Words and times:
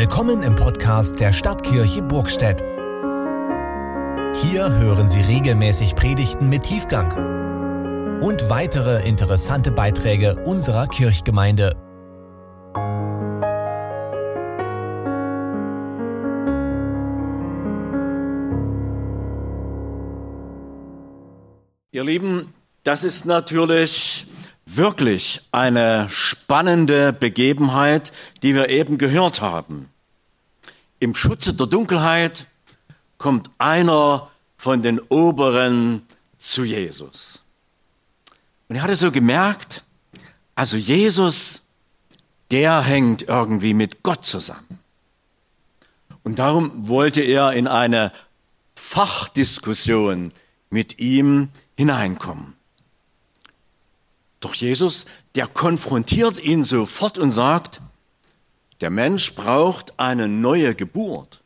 Willkommen 0.00 0.42
im 0.42 0.54
Podcast 0.54 1.20
der 1.20 1.30
Stadtkirche 1.30 2.00
Burgstedt. 2.00 2.62
Hier 4.42 4.72
hören 4.72 5.10
Sie 5.10 5.20
regelmäßig 5.20 5.94
Predigten 5.94 6.48
mit 6.48 6.62
Tiefgang 6.62 8.22
und 8.22 8.48
weitere 8.48 9.06
interessante 9.06 9.72
Beiträge 9.72 10.42
unserer 10.46 10.86
Kirchgemeinde. 10.86 11.76
Ihr 21.92 22.04
Lieben, 22.04 22.54
das 22.84 23.04
ist 23.04 23.26
natürlich 23.26 24.29
wirklich 24.76 25.40
eine 25.52 26.08
spannende 26.10 27.12
Begebenheit, 27.12 28.12
die 28.42 28.54
wir 28.54 28.68
eben 28.68 28.98
gehört 28.98 29.40
haben. 29.40 29.88
Im 30.98 31.14
Schutze 31.14 31.54
der 31.54 31.66
Dunkelheit 31.66 32.46
kommt 33.18 33.50
einer 33.58 34.30
von 34.56 34.82
den 34.82 35.00
Oberen 35.00 36.02
zu 36.38 36.64
Jesus. 36.64 37.42
Und 38.68 38.76
er 38.76 38.82
hatte 38.82 38.96
so 38.96 39.10
gemerkt, 39.10 39.82
also 40.54 40.76
Jesus, 40.76 41.66
der 42.50 42.82
hängt 42.82 43.22
irgendwie 43.22 43.74
mit 43.74 44.02
Gott 44.02 44.24
zusammen. 44.24 44.78
Und 46.22 46.38
darum 46.38 46.88
wollte 46.88 47.22
er 47.22 47.52
in 47.52 47.66
eine 47.66 48.12
Fachdiskussion 48.74 50.32
mit 50.68 50.98
ihm 50.98 51.48
hineinkommen. 51.76 52.59
Doch 54.40 54.54
Jesus, 54.54 55.04
der 55.34 55.46
konfrontiert 55.46 56.40
ihn 56.40 56.64
sofort 56.64 57.18
und 57.18 57.30
sagt, 57.30 57.80
der 58.80 58.90
Mensch 58.90 59.34
braucht 59.34 59.98
eine 59.98 60.28
neue 60.28 60.74
Geburt. 60.74 61.42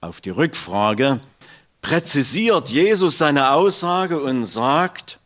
Auf 0.00 0.20
die 0.20 0.30
Rückfrage 0.30 1.20
präzisiert 1.82 2.70
Jesus 2.70 3.18
seine 3.18 3.50
Aussage 3.50 4.22
und 4.22 4.46
sagt, 4.46 5.18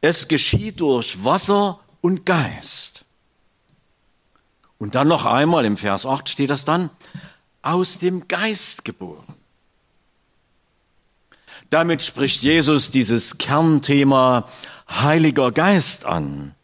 es 0.00 0.28
geschieht 0.28 0.80
durch 0.80 1.24
Wasser 1.24 1.80
und 2.00 2.26
Geist. 2.26 3.04
Und 4.78 4.94
dann 4.94 5.08
noch 5.08 5.24
einmal 5.26 5.64
im 5.64 5.76
Vers 5.76 6.04
8 6.04 6.28
steht 6.28 6.50
das 6.50 6.64
dann, 6.64 6.90
aus 7.62 7.98
dem 7.98 8.28
Geist 8.28 8.84
geboren. 8.84 9.24
Damit 11.70 12.02
spricht 12.02 12.42
Jesus 12.42 12.90
dieses 12.90 13.38
Kernthema 13.38 14.48
Heiliger 14.88 15.50
Geist 15.50 16.04
an, 16.04 16.54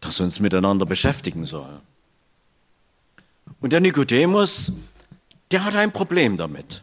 das 0.00 0.20
uns 0.20 0.40
miteinander 0.40 0.84
beschäftigen 0.84 1.46
soll. 1.46 1.80
Und 3.60 3.72
der 3.72 3.80
Nikodemus, 3.80 4.72
der 5.50 5.64
hat 5.64 5.76
ein 5.76 5.92
Problem 5.92 6.36
damit. 6.36 6.82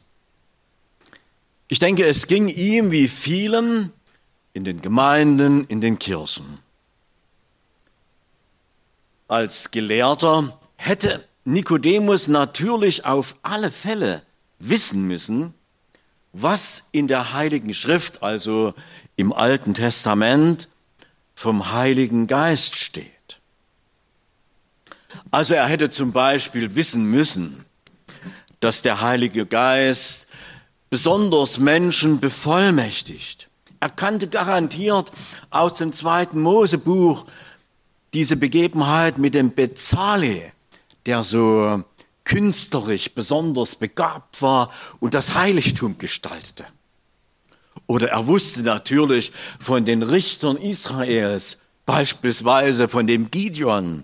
Ich 1.67 1.79
denke, 1.79 2.05
es 2.05 2.27
ging 2.27 2.47
ihm 2.47 2.91
wie 2.91 3.07
vielen 3.07 3.91
in 4.53 4.63
den 4.63 4.81
Gemeinden, 4.81 5.65
in 5.65 5.81
den 5.81 5.99
Kirchen. 5.99 6.59
Als 9.27 9.71
Gelehrter 9.71 10.57
hätte 10.77 11.23
Nikodemus 11.43 12.29
natürlich 12.29 13.05
auf 13.05 13.35
alle 13.41 13.69
Fälle 13.69 14.21
wissen 14.59 15.07
müssen, 15.07 15.53
was 16.41 16.89
in 16.91 17.07
der 17.07 17.33
Heiligen 17.33 17.73
Schrift, 17.73 18.23
also 18.23 18.73
im 19.15 19.33
Alten 19.33 19.73
Testament, 19.73 20.69
vom 21.33 21.71
Heiligen 21.71 22.27
Geist 22.27 22.75
steht. 22.75 23.39
Also 25.31 25.55
er 25.55 25.67
hätte 25.67 25.89
zum 25.89 26.11
Beispiel 26.11 26.75
wissen 26.75 27.05
müssen, 27.09 27.65
dass 28.59 28.81
der 28.81 29.01
Heilige 29.01 29.45
Geist 29.45 30.27
besonders 30.89 31.57
Menschen 31.59 32.19
bevollmächtigt. 32.19 33.49
Er 33.79 33.89
kannte 33.89 34.27
garantiert 34.27 35.11
aus 35.49 35.75
dem 35.75 35.91
zweiten 35.91 36.41
Mosebuch 36.41 37.25
diese 38.13 38.37
Begebenheit 38.37 39.17
mit 39.17 39.33
dem 39.33 39.53
Bezale, 39.53 40.51
der 41.05 41.23
so 41.23 41.83
künstlerisch 42.27 43.13
besonders 43.13 43.75
begabt 43.75 44.41
war 44.41 44.69
und 44.99 45.13
das 45.13 45.35
Heiligtum 45.35 45.97
gestaltete. 45.97 46.65
Oder 47.85 48.09
er 48.09 48.27
wusste 48.27 48.63
natürlich 48.63 49.31
von 49.59 49.85
den 49.85 50.03
Richtern 50.03 50.57
Israels, 50.57 51.59
beispielsweise 51.85 52.89
von 52.89 53.07
dem 53.07 53.31
Gideon, 53.31 54.03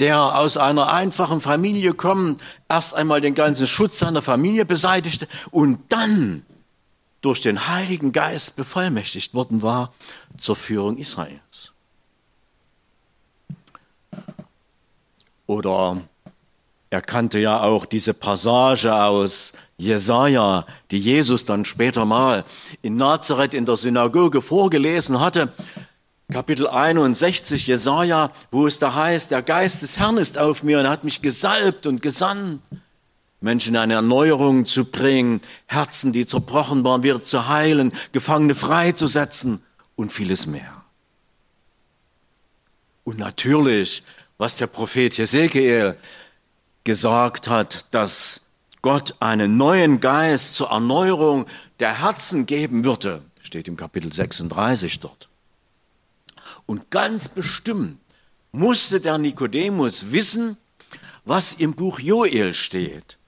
der 0.00 0.36
aus 0.36 0.56
einer 0.56 0.92
einfachen 0.92 1.40
Familie 1.40 1.94
kommt, 1.94 2.42
erst 2.68 2.94
einmal 2.94 3.20
den 3.20 3.34
ganzen 3.34 3.68
Schutz 3.68 4.00
seiner 4.00 4.22
Familie 4.22 4.64
beseitigte 4.64 5.28
und 5.52 5.84
dann 5.88 6.44
durch 7.20 7.42
den 7.42 7.68
Heiligen 7.68 8.10
Geist 8.10 8.56
bevollmächtigt 8.56 9.34
worden 9.34 9.62
war 9.62 9.94
zur 10.36 10.56
Führung 10.56 10.98
Israels. 10.98 11.70
Oder 15.46 16.02
er 16.92 17.00
kannte 17.00 17.38
ja 17.38 17.62
auch 17.62 17.86
diese 17.86 18.12
Passage 18.12 18.94
aus 18.94 19.54
Jesaja, 19.78 20.66
die 20.90 20.98
Jesus 20.98 21.46
dann 21.46 21.64
später 21.64 22.04
mal 22.04 22.44
in 22.82 22.96
Nazareth 22.96 23.54
in 23.54 23.64
der 23.64 23.78
Synagoge 23.78 24.42
vorgelesen 24.42 25.18
hatte. 25.18 25.50
Kapitel 26.30 26.68
61 26.68 27.66
Jesaja, 27.66 28.30
wo 28.50 28.66
es 28.66 28.78
da 28.78 28.94
heißt, 28.94 29.30
der 29.30 29.40
Geist 29.40 29.80
des 29.80 29.98
Herrn 29.98 30.18
ist 30.18 30.36
auf 30.36 30.64
mir 30.64 30.80
und 30.80 30.88
hat 30.88 31.02
mich 31.02 31.22
gesalbt 31.22 31.86
und 31.86 32.02
gesandt, 32.02 32.62
Menschen 33.40 33.74
in 33.74 33.80
eine 33.80 33.94
Erneuerung 33.94 34.66
zu 34.66 34.84
bringen, 34.84 35.40
Herzen, 35.64 36.12
die 36.12 36.26
zerbrochen 36.26 36.84
waren, 36.84 37.02
wieder 37.02 37.20
zu 37.20 37.48
heilen, 37.48 37.92
Gefangene 38.12 38.54
freizusetzen 38.54 39.62
und 39.96 40.12
vieles 40.12 40.44
mehr. 40.44 40.84
Und 43.04 43.18
natürlich, 43.18 44.04
was 44.36 44.56
der 44.56 44.66
Prophet 44.66 45.16
Hesekiel 45.16 45.96
gesagt 46.84 47.48
hat, 47.48 47.86
dass 47.92 48.46
Gott 48.82 49.14
einen 49.20 49.56
neuen 49.56 50.00
Geist 50.00 50.54
zur 50.54 50.70
Erneuerung 50.70 51.46
der 51.78 52.00
Herzen 52.00 52.46
geben 52.46 52.84
würde, 52.84 53.22
steht 53.40 53.68
im 53.68 53.76
Kapitel 53.76 54.12
36 54.12 55.00
dort. 55.00 55.28
Und 56.66 56.90
ganz 56.90 57.28
bestimmt 57.28 57.98
musste 58.50 59.00
der 59.00 59.18
Nikodemus 59.18 60.12
wissen, 60.12 60.56
was 61.24 61.54
im 61.54 61.74
Buch 61.74 62.00
Joel 62.00 62.54
steht, 62.54 63.18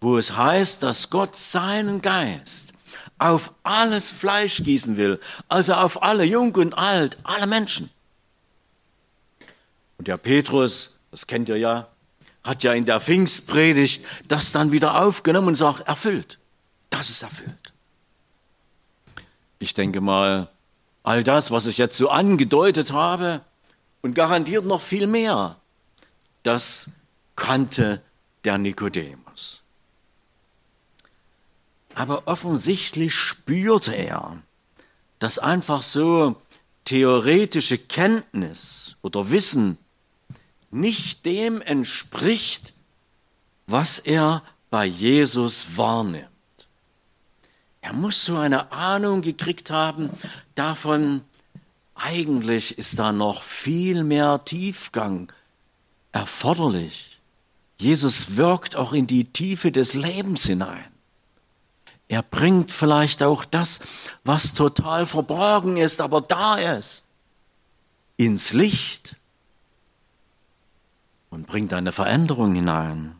wo 0.00 0.18
es 0.18 0.36
heißt, 0.36 0.82
dass 0.82 1.10
Gott 1.10 1.36
seinen 1.36 2.02
Geist 2.02 2.72
auf 3.18 3.52
alles 3.62 4.10
Fleisch 4.10 4.62
gießen 4.62 4.96
will, 4.96 5.20
also 5.48 5.74
auf 5.74 6.02
alle, 6.02 6.24
jung 6.24 6.54
und 6.54 6.76
alt, 6.76 7.18
alle 7.24 7.46
Menschen. 7.46 7.90
Und 9.98 10.08
der 10.08 10.16
Petrus, 10.16 10.98
das 11.10 11.26
kennt 11.26 11.48
ihr 11.48 11.56
ja, 11.56 11.88
hat 12.44 12.62
ja 12.62 12.72
in 12.72 12.84
der 12.84 13.00
Pfingstpredigt 13.00 14.04
das 14.28 14.52
dann 14.52 14.72
wieder 14.72 15.02
aufgenommen 15.02 15.48
und 15.48 15.54
sagt, 15.54 15.86
erfüllt. 15.86 16.38
Das 16.90 17.10
ist 17.10 17.22
erfüllt. 17.22 17.72
Ich 19.58 19.74
denke 19.74 20.00
mal, 20.00 20.48
all 21.02 21.24
das, 21.24 21.50
was 21.50 21.66
ich 21.66 21.78
jetzt 21.78 21.96
so 21.96 22.10
angedeutet 22.10 22.92
habe 22.92 23.42
und 24.02 24.14
garantiert 24.14 24.64
noch 24.64 24.80
viel 24.80 25.06
mehr, 25.06 25.56
das 26.42 26.92
kannte 27.36 28.02
der 28.44 28.58
Nikodemus. 28.58 29.62
Aber 31.94 32.28
offensichtlich 32.28 33.14
spürte 33.14 33.92
er, 33.94 34.38
dass 35.18 35.38
einfach 35.38 35.82
so 35.82 36.36
theoretische 36.84 37.76
Kenntnis 37.76 38.96
oder 39.02 39.30
Wissen 39.30 39.78
nicht 40.70 41.24
dem 41.24 41.60
entspricht, 41.60 42.74
was 43.66 43.98
er 43.98 44.42
bei 44.70 44.84
Jesus 44.84 45.76
wahrnimmt. 45.76 46.28
Er 47.80 47.92
muss 47.92 48.24
so 48.24 48.36
eine 48.36 48.72
Ahnung 48.72 49.22
gekriegt 49.22 49.70
haben 49.70 50.10
davon, 50.54 51.22
eigentlich 51.94 52.78
ist 52.78 52.98
da 52.98 53.12
noch 53.12 53.42
viel 53.42 54.04
mehr 54.04 54.44
Tiefgang 54.44 55.32
erforderlich. 56.12 57.20
Jesus 57.80 58.36
wirkt 58.36 58.76
auch 58.76 58.92
in 58.92 59.06
die 59.06 59.24
Tiefe 59.24 59.72
des 59.72 59.94
Lebens 59.94 60.44
hinein. 60.44 60.86
Er 62.08 62.22
bringt 62.22 62.72
vielleicht 62.72 63.22
auch 63.22 63.44
das, 63.44 63.80
was 64.24 64.54
total 64.54 65.06
verborgen 65.06 65.76
ist, 65.76 66.00
aber 66.00 66.20
da 66.20 66.56
ist, 66.56 67.04
ins 68.16 68.52
Licht 68.52 69.17
und 71.30 71.46
bringt 71.46 71.72
eine 71.72 71.92
Veränderung 71.92 72.54
hinein. 72.54 73.14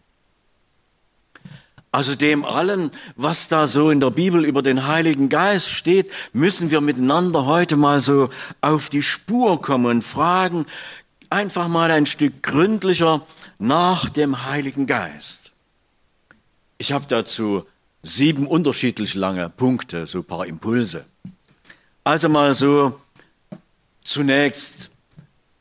Also 1.91 2.15
dem 2.15 2.45
allen, 2.45 2.91
was 3.17 3.49
da 3.49 3.67
so 3.67 3.91
in 3.91 4.01
der 4.01 4.11
Bibel 4.11 4.45
über 4.45 4.63
den 4.63 4.87
Heiligen 4.87 5.31
Geist 5.31 5.71
steht, 5.71 6.11
müssen 6.33 6.71
wir 6.71 6.83
miteinander 6.83 7.47
heute 7.47 7.77
mal 7.77 8.01
so 8.03 8.29
auf 8.61 8.91
die 8.91 9.03
Spur 9.03 9.63
kommen 9.63 9.87
und 9.87 10.03
fragen, 10.03 10.67
einfach 11.31 11.69
mal 11.69 11.91
ein 11.91 12.07
Stück 12.07 12.43
gründlicher 12.43 13.27
nach 13.59 14.11
dem 14.11 14.45
Heiligen 14.45 14.87
Geist. 14.87 15.53
Ich 16.77 16.93
habe 16.93 17.07
dazu 17.09 17.65
sieben 18.03 18.47
unterschiedlich 18.47 19.15
lange 19.15 19.49
Punkte, 19.49 20.07
so 20.07 20.23
paar 20.23 20.47
Impulse. 20.47 21.07
Also 22.05 22.29
mal 22.29 22.55
so 22.55 23.01
zunächst 24.05 24.91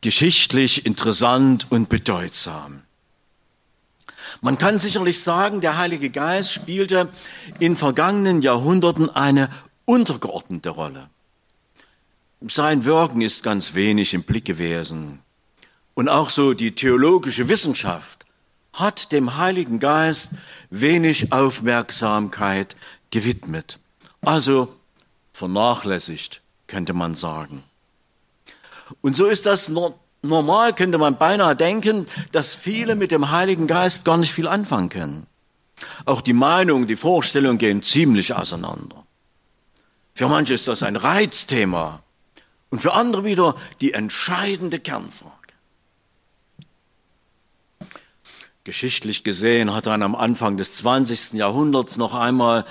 geschichtlich 0.02 0.86
interessant 0.86 1.68
und 1.70 1.90
bedeutsam. 1.90 2.84
Man 4.42 4.58
kann 4.58 4.80
sicherlich 4.80 5.22
sagen, 5.22 5.62
der 5.62 5.78
Heilige 5.78 6.10
Geist 6.10 6.54
spielte 6.54 7.10
in 7.60 7.76
vergangenen 7.76 8.42
Jahrhunderten 8.42 9.10
eine 9.10 9.50
untergeordnete 9.86 10.70
Rolle. 10.70 11.10
Sein 12.42 12.86
Wirken 12.86 13.22
ist 13.22 13.42
ganz 13.42 13.74
wenig 13.74 14.14
im 14.14 14.24
Blick 14.24 14.46
gewesen. 14.46 15.22
Und 15.96 16.10
auch 16.10 16.30
so 16.30 16.54
die 16.54 16.76
theologische 16.76 17.50
Wissenschaft 17.50 18.26
hat 18.74 19.12
dem 19.12 19.38
Heiligen 19.38 19.80
Geist 19.80 20.34
wenig 20.70 21.34
Aufmerksamkeit 21.34 22.76
gewidmet. 23.10 23.80
Also 24.22 24.76
vernachlässigt, 25.34 26.44
könnte 26.68 26.94
man 26.94 27.16
sagen. 27.16 27.64
Und 29.02 29.16
so 29.16 29.26
ist 29.26 29.46
das 29.46 29.72
normal, 30.22 30.74
könnte 30.74 30.98
man 30.98 31.18
beinahe 31.18 31.56
denken, 31.56 32.06
dass 32.32 32.54
viele 32.54 32.96
mit 32.96 33.12
dem 33.12 33.32
Heiligen 33.32 33.68
Geist 33.68 34.06
gar 34.06 34.18
nicht 34.18 34.32
viel 34.32 34.48
anfangen 34.48 34.90
können. 34.90 35.28
Auch 36.06 36.22
die 36.22 36.34
Meinung, 36.34 36.88
die 36.88 36.96
Vorstellung 36.96 37.58
gehen 37.58 37.84
ziemlich 37.84 38.34
auseinander. 38.34 39.06
Für 40.14 40.28
manche 40.28 40.56
ist 40.56 40.68
das 40.68 40.82
ein 40.82 40.96
Reizthema 40.96 42.02
und 42.70 42.80
für 42.80 42.94
andere 42.94 43.24
wieder 43.24 43.56
die 43.82 43.94
entscheidende 43.94 44.80
Kernfrage. 44.80 45.34
Geschichtlich 48.64 49.24
gesehen 49.24 49.74
hat 49.74 49.86
dann 49.86 50.04
am 50.04 50.16
Anfang 50.16 50.58
des 50.58 50.74
20. 50.74 51.34
Jahrhunderts 51.34 51.98
noch 51.98 52.14
einmal 52.14 52.66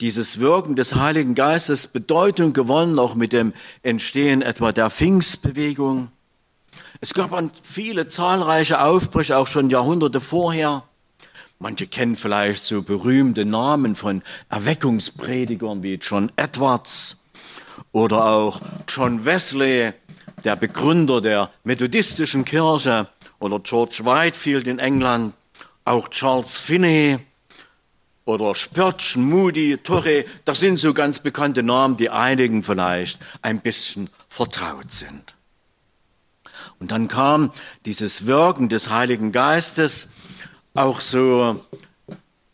dieses 0.00 0.38
Wirken 0.38 0.76
des 0.76 0.94
Heiligen 0.94 1.34
Geistes 1.34 1.86
Bedeutung 1.86 2.52
gewonnen, 2.52 2.98
auch 2.98 3.14
mit 3.14 3.32
dem 3.32 3.52
Entstehen 3.82 4.42
etwa 4.42 4.72
der 4.72 4.90
Pfingstbewegung. 4.90 6.10
Es 7.00 7.14
gab 7.14 7.30
viele 7.62 8.08
zahlreiche 8.08 8.82
Aufbrüche, 8.82 9.36
auch 9.36 9.46
schon 9.46 9.70
Jahrhunderte 9.70 10.20
vorher. 10.20 10.84
Manche 11.58 11.88
kennen 11.88 12.16
vielleicht 12.16 12.64
so 12.64 12.82
berühmte 12.82 13.44
Namen 13.44 13.96
von 13.96 14.22
Erweckungspredigern 14.48 15.82
wie 15.82 15.94
John 15.94 16.30
Edwards 16.36 17.18
oder 17.90 18.26
auch 18.26 18.60
John 18.86 19.24
Wesley, 19.24 19.92
der 20.44 20.54
Begründer 20.54 21.20
der 21.20 21.50
methodistischen 21.64 22.44
Kirche 22.44 23.08
oder 23.40 23.58
George 23.58 24.00
Whitefield 24.04 24.68
in 24.68 24.78
England, 24.78 25.34
auch 25.84 26.08
Charles 26.08 26.56
Finney 26.56 27.18
oder 28.28 28.54
Spurgeon, 28.54 29.24
Moody, 29.24 29.78
Torrey, 29.78 30.26
das 30.44 30.60
sind 30.60 30.76
so 30.76 30.92
ganz 30.92 31.18
bekannte 31.20 31.62
Namen, 31.62 31.96
die 31.96 32.10
einigen 32.10 32.62
vielleicht 32.62 33.18
ein 33.40 33.60
bisschen 33.60 34.10
vertraut 34.28 34.92
sind. 34.92 35.34
Und 36.78 36.90
dann 36.90 37.08
kam 37.08 37.52
dieses 37.86 38.26
Wirken 38.26 38.68
des 38.68 38.90
Heiligen 38.90 39.32
Geistes 39.32 40.12
auch 40.74 41.00
so 41.00 41.64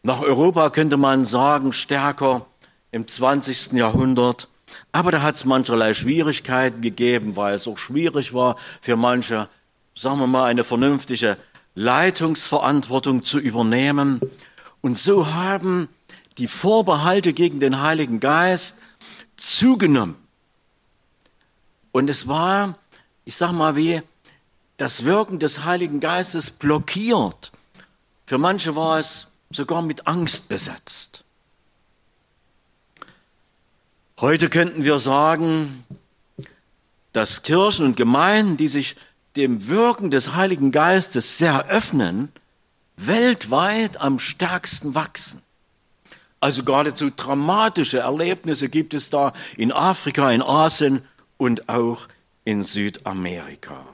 nach 0.05 0.21
Europa, 0.21 0.71
könnte 0.71 0.97
man 0.97 1.25
sagen, 1.25 1.73
stärker 1.73 2.47
im 2.93 3.09
20. 3.09 3.73
Jahrhundert. 3.73 4.49
Aber 4.93 5.11
da 5.11 5.23
hat 5.23 5.35
es 5.35 5.44
mancherlei 5.44 5.93
Schwierigkeiten 5.93 6.82
gegeben, 6.82 7.35
weil 7.35 7.56
es 7.56 7.67
auch 7.67 7.79
schwierig 7.79 8.32
war 8.32 8.56
für 8.81 8.97
manche, 8.97 9.49
sagen 9.97 10.20
wir 10.20 10.29
mal, 10.29 10.44
eine 10.44 10.62
vernünftige 10.62 11.37
Leitungsverantwortung 11.75 13.25
zu 13.25 13.41
übernehmen. 13.41 14.20
Und 14.85 14.99
so 14.99 15.33
haben 15.33 15.89
die 16.37 16.47
Vorbehalte 16.47 17.33
gegen 17.33 17.59
den 17.59 17.81
Heiligen 17.81 18.21
Geist 18.21 18.83
zugenommen. 19.35 20.17
Und 21.91 22.11
es 22.11 22.29
war, 22.29 22.79
ich 23.25 23.35
sag 23.35 23.53
mal, 23.53 23.77
wie 23.77 24.03
das 24.77 25.05
Wirken 25.05 25.39
des 25.39 25.65
Heiligen 25.65 26.01
Geistes 26.01 26.51
blockiert. 26.51 27.51
Für 28.27 28.37
manche 28.37 28.77
war 28.77 28.99
es 28.99 29.33
sogar 29.51 29.81
mit 29.81 30.07
Angst 30.07 30.51
besetzt. 30.51 31.25
Heute 34.21 34.51
könnten 34.51 34.85
wir 34.85 34.99
sagen, 34.99 35.87
dass 37.15 37.43
Kirchen 37.43 37.87
und 37.87 37.97
Gemeinden, 37.97 38.59
die 38.59 38.69
sich 38.69 38.97
dem 39.35 39.67
Wirken 39.67 40.11
des 40.11 40.35
Heiligen 40.35 40.73
Geistes 40.73 41.39
sehr 41.39 41.69
öffnen, 41.69 42.31
weltweit 42.96 44.00
am 44.00 44.19
stärksten 44.19 44.94
wachsen. 44.94 45.43
Also 46.41 46.62
geradezu 46.62 47.11
dramatische 47.11 48.00
Erlebnisse 48.00 48.69
gibt 48.69 48.94
es 48.94 49.08
da 49.11 49.32
in 49.56 49.73
Afrika, 49.73 50.31
in 50.31 50.43
Asien 50.43 51.02
und 51.38 51.69
auch 51.69 52.06
in 52.44 52.62
Südamerika. 52.62 53.87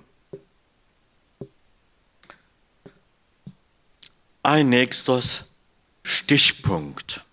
Ein 4.42 4.70
nächster 4.70 5.22
Stichpunkt. 6.02 7.24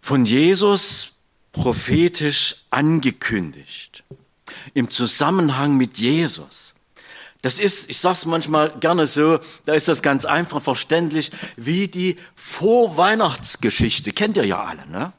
Von 0.00 0.24
Jesus 0.24 1.18
prophetisch 1.52 2.64
angekündigt 2.70 4.04
im 4.74 4.90
Zusammenhang 4.90 5.76
mit 5.76 5.98
Jesus. 5.98 6.67
Das 7.42 7.58
ist, 7.58 7.88
ich 7.88 7.98
sage 7.98 8.14
es 8.14 8.26
manchmal 8.26 8.70
gerne 8.80 9.06
so, 9.06 9.38
da 9.64 9.74
ist 9.74 9.86
das 9.86 10.02
ganz 10.02 10.24
einfach 10.24 10.60
verständlich, 10.60 11.30
wie 11.56 11.86
die 11.86 12.16
Vorweihnachtsgeschichte. 12.34 14.12
Kennt 14.12 14.36
ihr 14.36 14.44
ja 14.44 14.64
alle, 14.64 14.86
ne? 14.88 15.12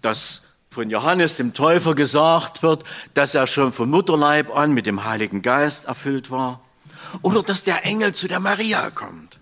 Dass 0.00 0.54
von 0.70 0.88
Johannes 0.90 1.38
dem 1.38 1.52
Täufer 1.52 1.94
gesagt 1.94 2.62
wird, 2.62 2.84
dass 3.14 3.34
er 3.34 3.46
schon 3.46 3.72
vom 3.72 3.90
Mutterleib 3.90 4.54
an 4.54 4.72
mit 4.72 4.86
dem 4.86 5.04
Heiligen 5.04 5.42
Geist 5.42 5.86
erfüllt 5.86 6.30
war. 6.30 6.60
Oder 7.22 7.42
dass 7.42 7.64
der 7.64 7.84
Engel 7.84 8.14
zu 8.14 8.28
der 8.28 8.40
Maria 8.40 8.90
kommt. 8.90 9.38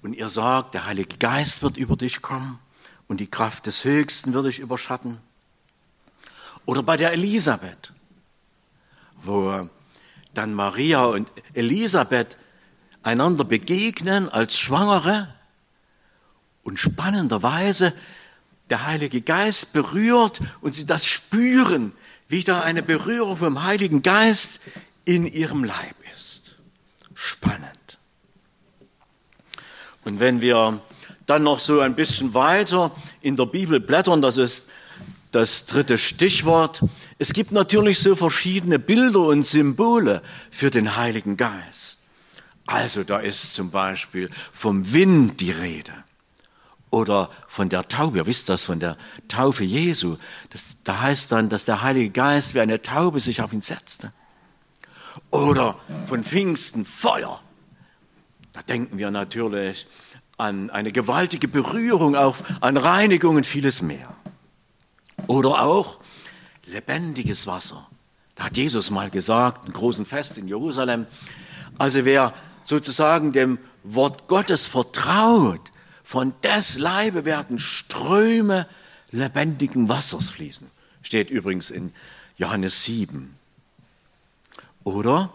Und 0.00 0.14
ihr 0.14 0.28
sagt, 0.28 0.74
der 0.74 0.86
Heilige 0.86 1.18
Geist 1.18 1.62
wird 1.62 1.76
über 1.76 1.96
dich 1.96 2.22
kommen 2.22 2.58
und 3.06 3.18
die 3.18 3.30
Kraft 3.30 3.66
des 3.66 3.84
Höchsten 3.84 4.32
wird 4.32 4.46
dich 4.46 4.58
überschatten. 4.58 5.20
Oder 6.64 6.82
bei 6.82 6.96
der 6.96 7.12
Elisabeth, 7.12 7.92
wo 9.22 9.68
dann 10.34 10.54
Maria 10.54 11.04
und 11.04 11.30
Elisabeth 11.54 12.36
einander 13.02 13.44
begegnen 13.44 14.28
als 14.28 14.58
Schwangere 14.58 15.32
und 16.62 16.78
spannenderweise 16.78 17.92
der 18.70 18.86
Heilige 18.86 19.20
Geist 19.20 19.72
berührt 19.72 20.40
und 20.60 20.74
sie 20.74 20.86
das 20.86 21.06
spüren, 21.06 21.92
wie 22.28 22.42
da 22.42 22.60
eine 22.60 22.82
Berührung 22.82 23.36
vom 23.36 23.64
Heiligen 23.64 24.02
Geist 24.02 24.62
in 25.04 25.26
ihrem 25.26 25.64
Leib 25.64 25.96
ist. 26.14 26.56
Spannend. 27.14 27.98
Und 30.04 30.20
wenn 30.20 30.40
wir 30.40 30.80
dann 31.26 31.42
noch 31.42 31.58
so 31.58 31.80
ein 31.80 31.94
bisschen 31.94 32.34
weiter 32.34 32.90
in 33.20 33.36
der 33.36 33.46
Bibel 33.46 33.80
blättern, 33.80 34.22
das 34.22 34.36
ist 34.36 34.68
das 35.32 35.66
dritte 35.66 35.98
Stichwort. 35.98 36.84
Es 37.18 37.32
gibt 37.32 37.50
natürlich 37.50 37.98
so 37.98 38.14
verschiedene 38.14 38.78
Bilder 38.78 39.20
und 39.20 39.44
Symbole 39.44 40.22
für 40.50 40.70
den 40.70 40.96
Heiligen 40.96 41.36
Geist. 41.36 41.98
Also 42.66 43.02
da 43.02 43.18
ist 43.18 43.54
zum 43.54 43.70
Beispiel 43.70 44.30
vom 44.52 44.92
Wind 44.92 45.40
die 45.40 45.50
Rede 45.50 45.92
oder 46.90 47.30
von 47.48 47.68
der 47.68 47.88
Taube. 47.88 48.18
Ihr 48.18 48.26
wisst 48.26 48.48
das 48.48 48.64
von 48.64 48.78
der 48.78 48.96
Taufe 49.26 49.64
Jesu. 49.64 50.16
Das, 50.50 50.76
da 50.84 51.00
heißt 51.00 51.32
dann, 51.32 51.48
dass 51.48 51.64
der 51.64 51.82
Heilige 51.82 52.10
Geist 52.10 52.54
wie 52.54 52.60
eine 52.60 52.80
Taube 52.82 53.20
sich 53.20 53.42
auf 53.42 53.52
ihn 53.52 53.62
setzte. 53.62 54.12
Oder 55.30 55.76
von 56.06 56.22
Pfingsten 56.22 56.84
Feuer. 56.84 57.40
Da 58.52 58.62
denken 58.62 58.98
wir 58.98 59.10
natürlich 59.10 59.86
an 60.36 60.70
eine 60.70 60.92
gewaltige 60.92 61.48
Berührung, 61.48 62.16
auf, 62.16 62.42
an 62.60 62.76
Reinigung 62.76 63.36
und 63.36 63.46
vieles 63.46 63.80
mehr. 63.80 64.14
Oder 65.26 65.62
auch 65.62 66.00
lebendiges 66.66 67.46
Wasser. 67.46 67.86
Da 68.34 68.44
hat 68.44 68.56
Jesus 68.56 68.90
mal 68.90 69.10
gesagt, 69.10 69.66
ein 69.66 69.72
großen 69.72 70.04
Fest 70.04 70.38
in 70.38 70.48
Jerusalem. 70.48 71.06
Also 71.78 72.04
wer 72.04 72.32
sozusagen 72.62 73.32
dem 73.32 73.58
Wort 73.82 74.28
Gottes 74.28 74.66
vertraut, 74.66 75.60
von 76.02 76.34
des 76.42 76.78
Leibe 76.78 77.24
werden 77.24 77.58
Ströme 77.58 78.66
lebendigen 79.10 79.88
Wassers 79.88 80.30
fließen. 80.30 80.70
Steht 81.02 81.30
übrigens 81.30 81.70
in 81.70 81.92
Johannes 82.36 82.84
7. 82.84 83.34
Oder 84.84 85.32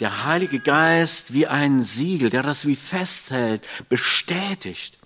der 0.00 0.24
Heilige 0.24 0.60
Geist 0.60 1.32
wie 1.32 1.46
ein 1.46 1.82
Siegel, 1.82 2.30
der 2.30 2.42
das 2.42 2.66
wie 2.66 2.76
festhält, 2.76 3.66
bestätigt. 3.88 4.98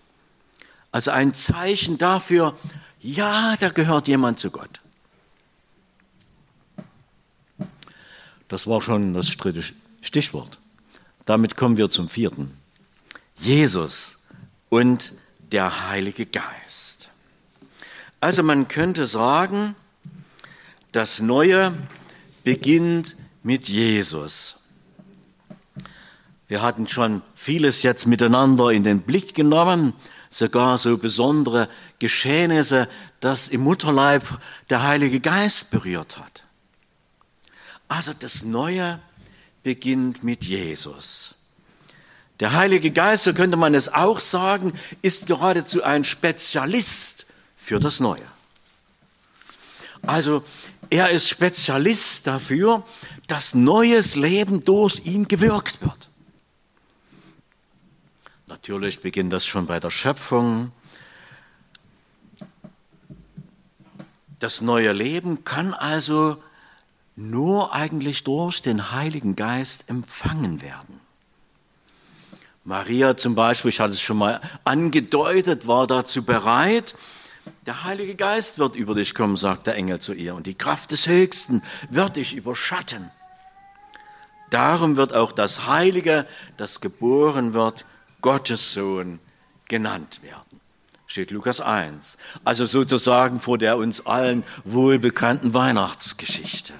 Also 0.93 1.11
ein 1.11 1.35
Zeichen 1.35 1.99
dafür, 1.99 2.57
ja, 3.01 3.57
da 3.59 3.71
gehört 3.71 4.09
jemand 4.09 4.39
zu 4.39 4.51
Gott. 4.51 4.81
Das 8.49 8.67
war 8.67 8.83
schon 8.83 9.15
das 9.15 9.29
dritte 9.37 9.63
Stichwort. 10.03 10.59
Damit 11.25 11.57
kommen 11.57 11.77
wir 11.77 11.89
zum 11.89 12.09
vierten. 12.09 12.57
Jesus 13.37 14.27
und 14.69 15.13
der 15.53 15.89
Heilige 15.89 16.27
Geist. 16.27 17.09
Also 18.21 18.43
man 18.43 18.69
könnte 18.69 19.07
sagen, 19.07 19.77
das 20.93 21.21
Neue 21.21 21.73
beginnt 22.43 23.17
mit 23.43 23.69
Jesus. 23.69 24.57
Wir 26.49 26.63
hatten 26.63 26.89
schon 26.89 27.23
vieles 27.35 27.85
jetzt 27.85 28.07
miteinander 28.07 28.71
in 28.71 28.83
den 28.83 29.03
Blick 29.03 29.35
genommen, 29.35 29.95
sogar 30.31 30.79
so 30.79 30.97
besondere 30.97 31.69
Geschehnisse, 31.99 32.89
das 33.19 33.49
im 33.49 33.63
Mutterleib 33.63 34.23
der 34.71 34.83
Heilige 34.83 35.21
Geist 35.21 35.71
berührt 35.71 36.19
hat. 36.19 36.45
Also 37.89 38.13
das 38.19 38.45
Neue 38.45 39.01
beginnt 39.65 40.23
mit 40.23 40.45
Jesus. 40.45 41.35
Der 42.39 42.53
Heilige 42.53 42.91
Geist, 42.93 43.25
so 43.25 43.35
könnte 43.35 43.57
man 43.57 43.75
es 43.75 43.93
auch 43.93 44.21
sagen, 44.21 44.73
ist 45.03 45.27
geradezu 45.27 45.83
ein 45.83 46.05
Spezialist 46.05 47.27
für 47.57 47.81
das 47.81 48.01
Neue. 48.01 48.23
Also 50.03 50.43
er 50.89 51.11
ist 51.11 51.29
Spezialist 51.29 52.27
dafür, 52.27 52.85
dass 53.27 53.55
neues 53.55 54.17
Leben 54.17 54.65
durch 54.65 55.03
ihn 55.05 55.29
gewirkt 55.29 55.83
wird. 55.83 56.10
Natürlich 58.63 59.01
beginnt 59.01 59.33
das 59.33 59.47
schon 59.47 59.65
bei 59.65 59.81
der 59.81 59.89
Schöpfung. 59.89 60.71
Das 64.39 64.61
neue 64.61 64.93
Leben 64.93 65.45
kann 65.45 65.73
also 65.73 66.43
nur 67.17 67.73
eigentlich 67.73 68.23
durch 68.23 68.61
den 68.61 68.93
Heiligen 68.93 69.35
Geist 69.35 69.89
empfangen 69.89 70.61
werden. 70.61 71.01
Maria 72.65 73.17
zum 73.17 73.35
Beispiel, 73.35 73.71
ich 73.71 73.81
hatte 73.81 73.95
es 73.95 74.03
schon 74.03 74.19
mal 74.19 74.43
angedeutet, 74.65 75.67
war 75.67 75.87
dazu 75.87 76.23
bereit. 76.23 76.95
Der 77.65 77.85
Heilige 77.85 78.15
Geist 78.15 78.59
wird 78.59 78.77
über 78.77 78.95
dich 78.95 79.15
kommen, 79.15 79.37
sagt 79.37 79.69
der 79.69 79.77
Engel 79.77 80.01
zu 80.01 80.13
ihr, 80.13 80.35
und 80.35 80.47
die 80.47 80.55
Kraft 80.55 80.91
des 80.91 81.07
Höchsten 81.07 81.63
wird 81.89 82.17
dich 82.17 82.37
überschatten. 82.37 83.11
Darum 84.51 84.97
wird 84.97 85.15
auch 85.15 85.33
das 85.33 85.67
Heilige, 85.67 86.27
das 86.59 86.83
geboren 86.83 87.55
wird, 87.55 87.87
Gottes 88.21 88.73
Sohn 88.73 89.21
genannt 89.69 90.21
werden. 90.23 90.61
Steht 91.07 91.31
Lukas 91.31 91.61
1. 91.61 92.19
Also 92.45 92.67
sozusagen 92.67 93.41
vor 93.41 93.59
der 93.59 93.77
uns 93.77 94.07
allen 94.07 94.45
wohlbekannten 94.65 95.55
Weihnachtsgeschichte. 95.55 96.73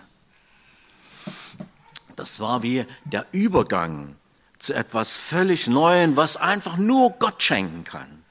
Das 2.17 2.39
war 2.39 2.63
wie 2.63 2.87
der 3.05 3.27
Übergang 3.33 4.17
zu 4.59 4.75
etwas 4.75 5.17
völlig 5.17 5.67
Neuem, 5.67 6.17
was 6.17 6.37
einfach 6.37 6.77
nur 6.77 7.11
Gott 7.19 7.43
schenken 7.43 7.83
kann. 7.83 8.23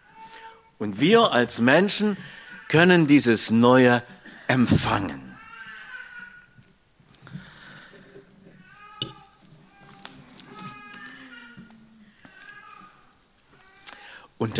Und 0.78 1.02
wir 1.02 1.34
als 1.34 1.60
Menschen 1.60 2.16
können 2.70 3.08
dieses 3.08 3.50
Neue 3.50 4.04
empfangen. 4.48 5.29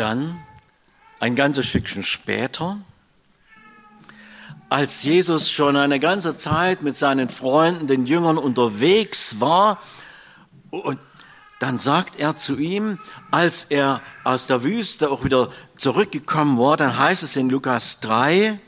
Dann, 0.00 0.40
ein 1.20 1.36
ganzes 1.36 1.66
Stückchen 1.66 2.02
später, 2.02 2.78
als 4.70 5.02
Jesus 5.02 5.50
schon 5.50 5.76
eine 5.76 6.00
ganze 6.00 6.36
Zeit 6.36 6.82
mit 6.82 6.96
seinen 6.96 7.28
Freunden, 7.28 7.86
den 7.86 8.06
Jüngern 8.06 8.38
unterwegs 8.38 9.40
war, 9.40 9.78
und 10.70 10.98
dann 11.58 11.76
sagt 11.76 12.18
er 12.18 12.36
zu 12.38 12.56
ihm, 12.56 12.98
als 13.30 13.64
er 13.64 14.00
aus 14.24 14.46
der 14.46 14.62
Wüste 14.62 15.10
auch 15.10 15.24
wieder 15.24 15.50
zurückgekommen 15.76 16.58
war, 16.58 16.76
dann 16.78 16.96
heißt 16.96 17.22
es 17.22 17.36
in 17.36 17.50
Lukas 17.50 18.00
3, 18.00 18.58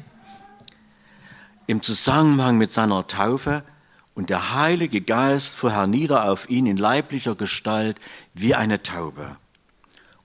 im 1.66 1.82
Zusammenhang 1.82 2.58
mit 2.58 2.72
seiner 2.72 3.06
Taufe, 3.06 3.62
und 4.14 4.28
der 4.28 4.54
Heilige 4.54 5.00
Geist 5.00 5.54
fuhr 5.54 5.72
hernieder 5.72 6.28
auf 6.28 6.50
ihn 6.50 6.66
in 6.66 6.76
leiblicher 6.76 7.34
Gestalt 7.34 7.98
wie 8.34 8.54
eine 8.54 8.82
Taube. 8.82 9.38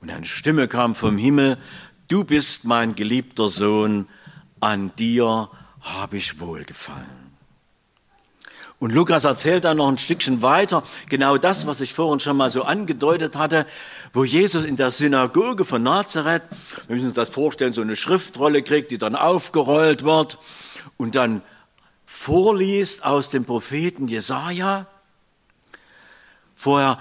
Und 0.01 0.09
eine 0.09 0.25
Stimme 0.25 0.67
kam 0.67 0.95
vom 0.95 1.17
Himmel, 1.17 1.57
du 2.07 2.23
bist 2.23 2.65
mein 2.65 2.95
geliebter 2.95 3.47
Sohn, 3.47 4.07
an 4.59 4.91
dir 4.95 5.49
habe 5.81 6.17
ich 6.17 6.39
wohlgefallen. 6.39 7.27
Und 8.79 8.93
Lukas 8.93 9.25
erzählt 9.25 9.63
dann 9.63 9.77
noch 9.77 9.87
ein 9.87 9.97
Stückchen 9.97 10.43
weiter, 10.43 10.83
genau 11.09 11.37
das, 11.37 11.65
was 11.65 11.81
ich 11.81 11.93
vorhin 11.93 12.19
schon 12.19 12.37
mal 12.37 12.51
so 12.51 12.61
angedeutet 12.61 13.35
hatte, 13.35 13.65
wo 14.13 14.23
Jesus 14.23 14.65
in 14.65 14.75
der 14.75 14.91
Synagoge 14.91 15.65
von 15.65 15.81
Nazareth, 15.81 16.43
wir 16.85 16.95
müssen 16.95 17.07
uns 17.07 17.15
das 17.15 17.29
vorstellen, 17.29 17.73
so 17.73 17.81
eine 17.81 17.95
Schriftrolle 17.95 18.61
kriegt, 18.61 18.91
die 18.91 18.99
dann 18.99 19.15
aufgerollt 19.15 20.03
wird 20.03 20.37
und 20.97 21.15
dann 21.15 21.41
vorliest 22.05 23.03
aus 23.03 23.31
dem 23.31 23.45
Propheten 23.45 24.07
Jesaja. 24.07 24.85
Vorher 26.55 26.99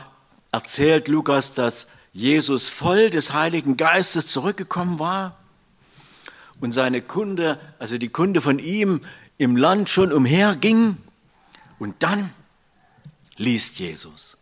erzählt 0.52 1.08
Lukas, 1.08 1.52
dass 1.52 1.88
Jesus 2.16 2.70
voll 2.70 3.10
des 3.10 3.34
Heiligen 3.34 3.76
Geistes 3.76 4.28
zurückgekommen 4.28 4.98
war 4.98 5.36
und 6.62 6.72
seine 6.72 7.02
Kunde, 7.02 7.60
also 7.78 7.98
die 7.98 8.08
Kunde 8.08 8.40
von 8.40 8.58
ihm 8.58 9.02
im 9.36 9.54
Land 9.54 9.90
schon 9.90 10.10
umherging. 10.10 10.96
Und 11.78 12.02
dann 12.02 12.30
liest 13.36 13.80
Jesus. 13.80 14.38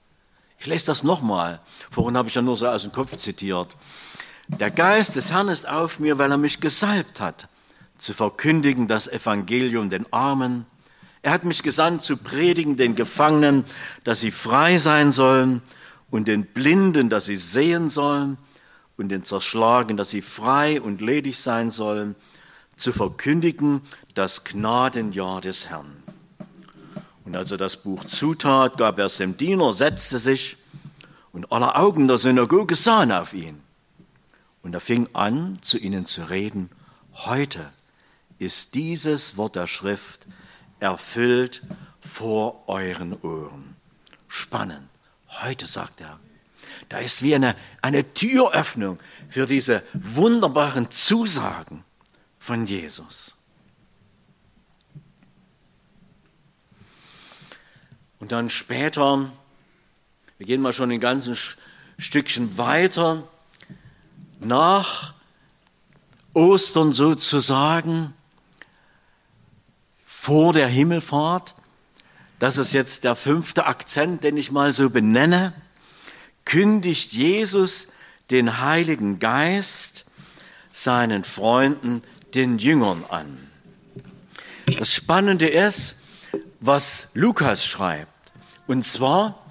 Ich 0.61 0.66
lese 0.66 0.87
das 0.87 1.02
nochmal. 1.02 1.59
Vorhin 1.90 2.16
habe 2.16 2.28
ich 2.28 2.37
ja 2.37 2.43
nur 2.43 2.57
so 2.57 2.69
aus 2.69 2.85
dem 2.85 2.93
Kopf 2.93 3.16
zitiert. 3.16 3.75
Der 4.47 4.71
Geist 4.71 5.16
des 5.16 5.33
Herrn 5.33 5.49
ist 5.49 5.69
auf 5.69 5.99
mir, 5.99 6.16
weil 6.16 6.31
er 6.31 6.38
mich 6.38 6.61
gesalbt 6.61 7.21
hat, 7.21 7.49
zu 7.99 8.14
verkündigen 8.14 8.87
das 8.87 9.09
Evangelium 9.09 9.88
den 9.88 10.07
Armen. 10.12 10.64
Er 11.23 11.33
hat 11.33 11.43
mich 11.43 11.64
gesandt 11.64 12.02
zu 12.02 12.19
predigen 12.19 12.76
den 12.76 12.95
Gefangenen, 12.95 13.64
dass 14.04 14.21
sie 14.21 14.31
frei 14.31 14.78
sein 14.78 15.11
sollen 15.11 15.61
und 16.11 16.29
den 16.29 16.47
Blinden, 16.47 17.09
dass 17.09 17.27
sie 17.27 17.37
sehen 17.37 17.89
sollen, 17.89 18.39
und 18.97 19.09
den 19.09 19.25
Zerschlagen, 19.25 19.97
dass 19.97 20.11
sie 20.11 20.23
frei 20.23 20.81
und 20.81 21.01
ledig 21.01 21.39
sein 21.39 21.71
sollen, 21.71 22.15
zu 22.77 22.93
verkündigen 22.93 23.83
das 24.15 24.45
Gnadenjahr 24.45 25.41
des 25.41 25.69
Herrn. 25.69 26.03
Und 27.25 27.35
als 27.37 27.51
er 27.51 27.59
das 27.59 27.83
Buch 27.83 28.05
zutat, 28.05 28.77
gab 28.77 28.99
er 28.99 29.07
es 29.07 29.17
dem 29.17 29.37
Diener, 29.37 29.73
setzte 29.73 30.19
sich, 30.19 30.57
und 31.33 31.51
aller 31.51 31.77
Augen 31.77 32.07
der 32.07 32.19
Synagoge 32.19 32.77
sahen 32.77 33.11
auf 33.11 33.35
ihn. 33.35 33.61
Und 34.63 34.73
er 34.73 34.81
fing 34.81 35.09
an, 35.15 35.59
zu 35.63 35.79
ihnen 35.79 36.07
zu 36.07 36.23
reden, 36.31 36.71
heute 37.13 37.73
ist 38.39 38.75
dieses 38.75 39.37
Wort 39.37 39.57
der 39.57 39.67
Schrift 39.67 40.27
erfüllt 40.79 41.63
vor 42.01 42.69
euren 42.69 43.21
Ohren. 43.21 43.75
Spannend. 44.29 44.94
Heute, 45.43 45.67
sagt 45.67 46.00
er, 46.00 46.19
da 46.88 46.99
ist 46.99 47.23
wie 47.23 47.35
eine, 47.35 47.57
eine 47.83 48.14
Türöffnung 48.14 48.99
für 49.29 49.47
diese 49.47 49.83
wunderbaren 49.95 50.91
Zusagen 50.91 51.85
von 52.38 52.67
Jesus. 52.67 53.37
Und 58.21 58.33
dann 58.33 58.49
später, 58.49 59.31
wir 60.38 60.47
gehen 60.47 60.61
mal 60.61 60.73
schon 60.73 60.91
ein 60.91 61.00
ganzes 61.00 61.57
Stückchen 61.99 62.57
weiter, 62.57 63.29
nach 64.41 65.14
Ostern 66.33 66.93
sozusagen, 66.93 68.14
vor 70.05 70.53
der 70.53 70.69
Himmelfahrt, 70.69 71.55
das 72.38 72.59
ist 72.59 72.73
jetzt 72.73 73.05
der 73.05 73.17
fünfte 73.17 73.67
Akzent, 73.67 74.25
den 74.25 74.37
ich 74.37 74.50
mal 74.50 74.73
so 74.73 74.91
benenne, 74.91 75.53
kündigt 76.45 77.12
Jesus 77.12 77.88
den 78.31 78.61
Heiligen 78.61 79.19
Geist 79.19 80.07
seinen 80.73 81.25
Freunden, 81.25 82.03
den 82.35 82.59
Jüngern 82.59 83.05
an. 83.09 83.38
Das 84.79 84.93
Spannende 84.93 85.47
ist, 85.47 86.03
was 86.61 87.11
Lukas 87.14 87.64
schreibt. 87.64 88.11
Und 88.67 88.83
zwar 88.83 89.45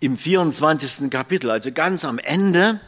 im 0.00 0.16
24. 0.16 1.10
Kapitel, 1.10 1.50
also 1.50 1.70
ganz 1.70 2.04
am 2.04 2.18
Ende, 2.18 2.80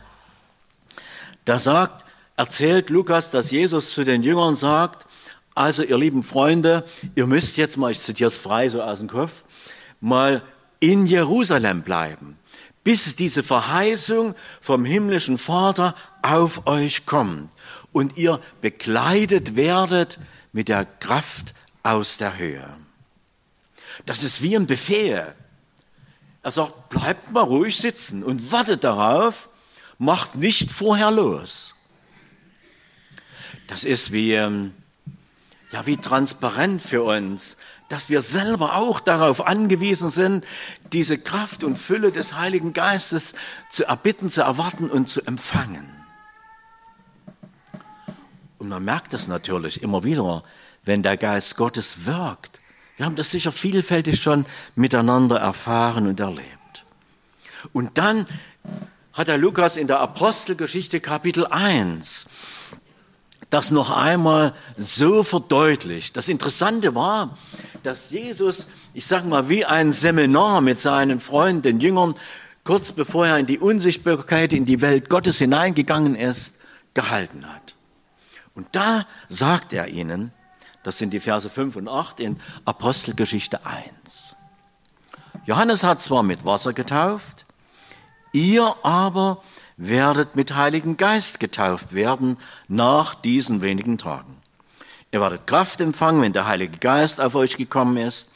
da 1.45 1.59
sagt, 1.59 2.05
erzählt 2.37 2.91
Lukas, 2.91 3.31
dass 3.31 3.51
Jesus 3.51 3.91
zu 3.91 4.05
den 4.05 4.23
Jüngern 4.23 4.57
sagt, 4.57 5.06
also, 5.57 5.83
ihr 5.83 5.97
lieben 5.97 6.23
Freunde, 6.23 6.85
ihr 7.15 7.27
müsst 7.27 7.57
jetzt 7.57 7.79
mal, 7.79 7.91
ich 7.91 7.99
zitiere 7.99 8.29
es 8.29 8.37
frei 8.37 8.69
so 8.69 8.83
aus 8.83 8.99
dem 8.99 9.09
Kopf, 9.09 9.43
mal 10.01 10.43
in 10.81 11.07
Jerusalem 11.07 11.83
bleiben, 11.83 12.39
bis 12.85 13.17
diese 13.17 13.43
Verheißung 13.43 14.35
vom 14.61 14.85
himmlischen 14.85 15.39
Vater 15.39 15.95
auf 16.21 16.67
euch 16.67 17.07
kommt 17.07 17.51
und 17.93 18.19
ihr 18.19 18.39
bekleidet 18.61 19.57
werdet 19.57 20.19
mit 20.53 20.69
der 20.69 20.85
Kraft 20.85 21.55
aus 21.83 22.19
der 22.19 22.37
Höhe. 22.37 22.77
Das 24.05 24.23
ist 24.23 24.43
wie 24.43 24.57
ein 24.57 24.67
Befehl. 24.67 25.35
Er 26.43 26.51
sagt, 26.51 26.91
bleibt 26.91 27.33
mal 27.33 27.41
ruhig 27.41 27.79
sitzen 27.79 28.23
und 28.23 28.53
wartet 28.53 28.85
darauf, 28.85 29.49
macht 29.97 30.35
nicht 30.35 30.71
vorher 30.71 31.11
los. 31.11 31.75
Das 33.69 33.85
ist 33.85 34.13
wie, 34.13 34.35
ähm, 34.35 34.75
ja, 35.73 35.87
wie 35.87 35.97
transparent 35.97 36.81
für 36.81 37.03
uns, 37.03 37.57
dass 37.89 38.09
wir 38.09 38.23
selber 38.23 38.77
auch 38.77 39.01
darauf 39.01 39.47
angewiesen 39.47 40.09
sind, 40.09 40.45
diese 40.93 41.19
Kraft 41.19 41.65
und 41.65 41.77
Fülle 41.77 42.13
des 42.13 42.35
Heiligen 42.35 42.73
Geistes 42.73 43.35
zu 43.69 43.85
erbitten, 43.85 44.31
zu 44.31 44.43
erwarten 44.43 44.91
und 44.91 45.09
zu 45.09 45.23
empfangen. 45.23 45.93
Und 48.59 48.69
man 48.69 48.85
merkt 48.85 49.13
das 49.13 49.29
natürlich 49.29 49.83
immer 49.83 50.05
wieder, 50.05 50.43
wenn 50.85 51.03
der 51.03 51.17
Geist 51.17 51.57
Gottes 51.57 52.07
wirkt. 52.07 52.61
Wir 52.97 53.05
haben 53.05 53.17
das 53.17 53.31
sicher 53.31 53.53
vielfältig 53.53 54.23
schon 54.23 54.47
miteinander 54.75 55.39
erfahren 55.39 56.07
und 56.07 56.19
erlebt. 56.19 56.85
Und 57.73 57.99
dann 57.99 58.27
hat 59.13 59.29
der 59.29 59.39
Lukas 59.39 59.77
in 59.77 59.87
der 59.87 60.01
Apostelgeschichte 60.01 61.01
Kapitel 61.01 61.47
1 61.47 62.27
das 63.51 63.71
noch 63.71 63.91
einmal 63.91 64.53
so 64.77 65.23
verdeutlicht. 65.23 66.17
Das 66.17 66.29
Interessante 66.29 66.95
war, 66.95 67.37
dass 67.83 68.11
Jesus, 68.11 68.69
ich 68.93 69.07
sage 69.07 69.29
mal, 69.29 69.49
wie 69.49 69.65
ein 69.65 69.93
Seminar 69.93 70.61
mit 70.61 70.79
seinen 70.79 71.21
Freunden, 71.21 71.63
den 71.63 71.81
Jüngern, 71.81 72.15
kurz 72.65 72.93
bevor 72.93 73.27
er 73.27 73.39
in 73.39 73.47
die 73.47 73.59
Unsichtbarkeit, 73.59 74.53
in 74.53 74.65
die 74.65 74.81
Welt 74.83 75.09
Gottes 75.09 75.39
hineingegangen 75.39 76.17
ist, 76.17 76.61
gehalten 76.95 77.47
hat. 77.47 77.75
Und 78.55 78.67
da 78.73 79.07
sagt 79.29 79.73
er 79.73 79.89
ihnen, 79.89 80.33
das 80.83 80.99
sind 80.99 81.13
die 81.13 81.21
Verse 81.21 81.49
5 81.49 81.77
und 81.77 81.89
8 81.89 82.21
in 82.21 82.41
Apostelgeschichte 82.65 83.65
1. 83.67 84.35
Johannes 85.45 85.85
hat 85.85 86.03
zwar 86.03 86.23
mit 86.23 86.45
Wasser 86.45 86.73
getauft, 86.73 87.47
ihr 88.33 88.75
aber 88.83 89.43
werdet 89.77 90.37
mit 90.37 90.55
Heiligen 90.55 90.97
Geist 90.97 91.41
getauft 91.41 91.95
werden 91.95 92.39
nach 92.69 93.15
diesen 93.15 93.61
wenigen 93.61 93.99
Tagen. 93.99 94.37
Ihr 95.13 95.21
werdet 95.21 95.47
Kraft 95.47 95.81
empfangen, 95.81 96.23
wenn 96.23 96.33
der 96.33 96.47
Heilige 96.47 96.79
Geist 96.79 97.21
auf 97.21 97.35
euch 97.35 97.57
gekommen 97.57 97.97
ist 97.97 98.31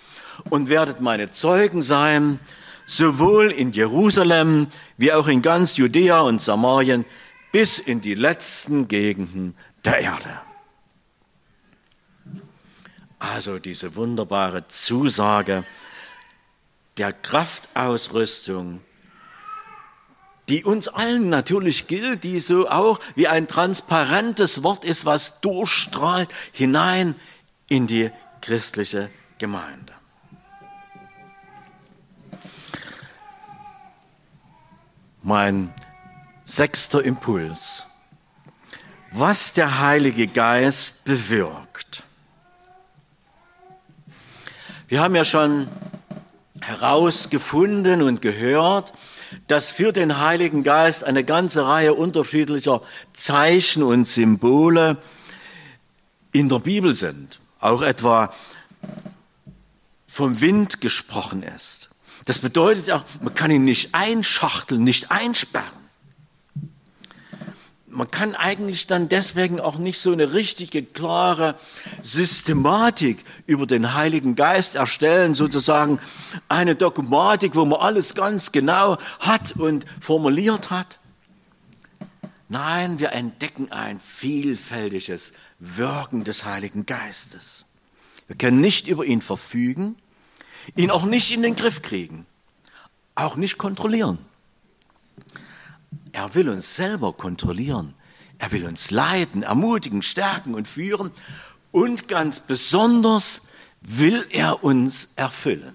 und 0.49 0.69
werdet 0.69 1.01
meine 1.01 1.31
Zeugen 1.31 1.83
sein, 1.83 2.39
sowohl 2.87 3.51
in 3.51 3.73
Jerusalem 3.73 4.69
wie 4.97 5.13
auch 5.13 5.29
in 5.29 5.43
ganz 5.43 5.77
Judäa 5.77 6.21
und 6.21 6.41
Samarien 6.41 7.05
bis 7.53 7.79
in 7.79 8.01
die 8.01 8.15
letzten 8.15 8.89
Gegenden 8.89 9.55
der 9.85 9.99
Erde. 9.99 10.41
Also 13.19 13.59
diese 13.59 13.97
wunderbare 13.97 14.67
Zusage 14.69 15.65
der 16.97 17.13
Kraftausrüstung 17.13 18.81
die 20.51 20.65
uns 20.65 20.89
allen 20.89 21.29
natürlich 21.29 21.87
gilt, 21.87 22.25
die 22.25 22.41
so 22.41 22.69
auch 22.69 22.99
wie 23.15 23.29
ein 23.29 23.47
transparentes 23.47 24.65
Wort 24.65 24.85
ist, 24.85 25.07
was 25.07 25.41
durchstrahlt 25.41 26.29
hinein 26.53 27.15
in 27.69 27.87
die 27.87 28.11
christliche 28.41 29.11
Gemeinde. 29.39 29.93
Mein 35.23 35.73
sechster 36.45 37.05
Impuls. 37.05 37.87
Was 39.13 39.53
der 39.53 39.81
Heilige 39.81 40.27
Geist 40.27 41.05
bewirkt. 41.05 42.03
Wir 44.89 45.01
haben 45.01 45.15
ja 45.15 45.25
schon 45.25 45.69
herausgefunden 46.61 48.03
und 48.03 48.21
gehört, 48.23 48.93
dass 49.49 49.71
für 49.71 49.93
den 49.93 50.19
Heiligen 50.19 50.63
Geist 50.63 51.05
eine 51.05 51.25
ganze 51.25 51.67
Reihe 51.67 51.95
unterschiedlicher 51.95 52.83
Zeichen 53.13 53.83
und 53.83 54.07
Symbole 54.07 54.97
in 56.33 56.49
der 56.49 56.59
Bibel 56.59 56.95
sind. 56.95 57.41
Auch 57.61 57.83
etwa 57.83 58.33
vom 60.07 60.41
Wind 60.41 60.81
gesprochen 60.81 61.43
ist. 61.43 61.89
Das 62.25 62.39
bedeutet 62.39 62.91
auch, 62.91 63.05
man 63.21 63.35
kann 63.35 63.51
ihn 63.51 63.65
nicht 63.65 63.95
einschachteln, 63.95 64.85
nicht 64.85 65.11
einsperren 65.11 65.80
man 68.01 68.11
kann 68.11 68.35
eigentlich 68.35 68.87
dann 68.87 69.11
deswegen 69.11 69.61
auch 69.61 69.77
nicht 69.77 70.01
so 70.01 70.11
eine 70.11 70.33
richtige, 70.33 70.83
klare 70.83 71.55
Systematik 72.01 73.23
über 73.47 73.67
den 73.67 73.93
Heiligen 73.93 74.37
Geist 74.37 74.75
erstellen, 74.75 75.35
sozusagen 75.35 76.01
eine 76.49 76.77
Dogmatik, 76.77 77.57
wo 77.57 77.67
man 77.67 77.79
alles 77.79 78.15
ganz 78.15 78.53
genau 78.53 78.97
hat 79.19 79.53
und 79.59 79.85
formuliert 80.01 80.71
hat. 80.71 80.99
Nein, 82.49 83.01
wir 83.01 83.13
entdecken 83.13 83.71
ein 83.71 84.01
vielfältiges 84.01 85.35
Wirken 85.59 86.25
des 86.25 86.47
Heiligen 86.47 86.87
Geistes. 86.87 87.67
Wir 88.29 88.37
können 88.37 88.63
nicht 88.63 88.89
über 88.89 89.05
ihn 89.05 89.21
verfügen, 89.21 89.95
ihn 90.75 90.91
auch 90.91 91.05
nicht 91.05 91.35
in 91.35 91.43
den 91.43 91.55
Griff 91.55 91.83
kriegen, 91.83 92.25
auch 93.15 93.37
nicht 93.37 93.59
kontrollieren. 93.59 94.17
Er 96.13 96.35
will 96.35 96.49
uns 96.49 96.77
selber 96.77 97.13
kontrollieren. 97.13 97.95
Er 98.39 98.53
will 98.53 98.65
uns 98.65 98.91
leiten, 98.91 99.43
ermutigen, 99.43 100.03
stärken 100.03 100.55
und 100.55 100.67
führen. 100.67 101.11
Und 101.73 102.09
ganz 102.09 102.41
besonders 102.41 103.49
will 103.81 104.27
er 104.31 104.65
uns 104.65 105.13
erfüllen. 105.17 105.75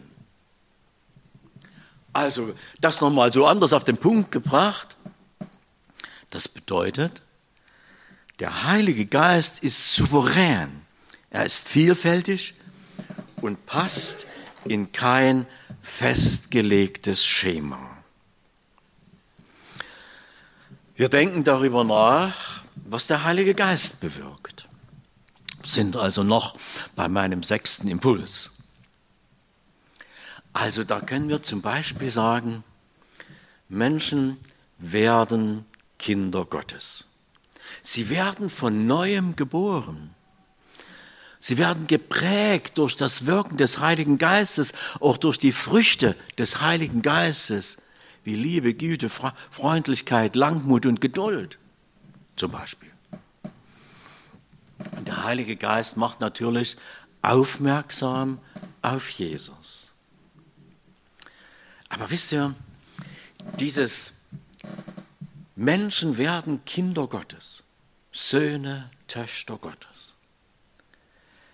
Also 2.11 2.53
das 2.79 3.01
nochmal 3.01 3.31
so 3.31 3.45
anders 3.45 3.73
auf 3.73 3.83
den 3.83 3.97
Punkt 3.97 4.31
gebracht. 4.31 4.95
Das 6.29 6.47
bedeutet, 6.47 7.21
der 8.39 8.63
Heilige 8.63 9.05
Geist 9.05 9.63
ist 9.63 9.95
souverän. 9.95 10.81
Er 11.29 11.45
ist 11.45 11.67
vielfältig 11.67 12.55
und 13.41 13.65
passt 13.65 14.27
in 14.65 14.91
kein 14.91 15.45
festgelegtes 15.81 17.25
Schema. 17.25 17.94
Wir 20.95 21.09
denken 21.09 21.43
darüber 21.43 21.83
nach, 21.83 22.63
was 22.75 23.07
der 23.07 23.25
Heilige 23.25 23.53
Geist 23.53 23.99
bewirkt. 23.99 24.65
Sind 25.65 25.97
also 25.97 26.23
noch 26.23 26.55
bei 26.95 27.09
meinem 27.09 27.43
sechsten 27.43 27.89
Impuls. 27.89 28.51
Also 30.53 30.85
da 30.85 31.01
können 31.01 31.27
wir 31.27 31.43
zum 31.43 31.61
Beispiel 31.61 32.09
sagen, 32.09 32.63
Menschen 33.67 34.37
werden 34.77 35.65
Kinder 35.99 36.45
Gottes. 36.45 37.03
Sie 37.81 38.09
werden 38.09 38.49
von 38.49 38.87
neuem 38.87 39.35
geboren. 39.35 40.11
Sie 41.41 41.57
werden 41.57 41.87
geprägt 41.87 42.77
durch 42.77 42.95
das 42.95 43.25
Wirken 43.25 43.57
des 43.57 43.79
Heiligen 43.79 44.17
Geistes, 44.17 44.71
auch 45.01 45.17
durch 45.17 45.39
die 45.39 45.51
Früchte 45.51 46.15
des 46.37 46.61
Heiligen 46.61 47.01
Geistes 47.01 47.79
wie 48.25 48.35
Liebe, 48.35 48.73
Güte, 48.73 49.09
Freundlichkeit, 49.09 50.35
Langmut 50.35 50.85
und 50.85 50.99
Geduld 50.99 51.57
zum 52.35 52.51
Beispiel. 52.51 52.91
Und 54.97 55.07
der 55.07 55.23
Heilige 55.23 55.55
Geist 55.55 55.95
macht 55.95 56.19
natürlich 56.19 56.75
aufmerksam 57.21 58.39
auf 58.81 59.09
Jesus. 59.11 59.91
Aber 61.89 62.09
wisst 62.09 62.33
ihr, 62.33 62.53
dieses 63.59 64.25
Menschen 65.55 66.17
werden 66.17 66.65
Kinder 66.65 67.07
Gottes, 67.07 67.63
Söhne, 68.11 68.89
Töchter 69.07 69.57
Gottes. 69.57 70.13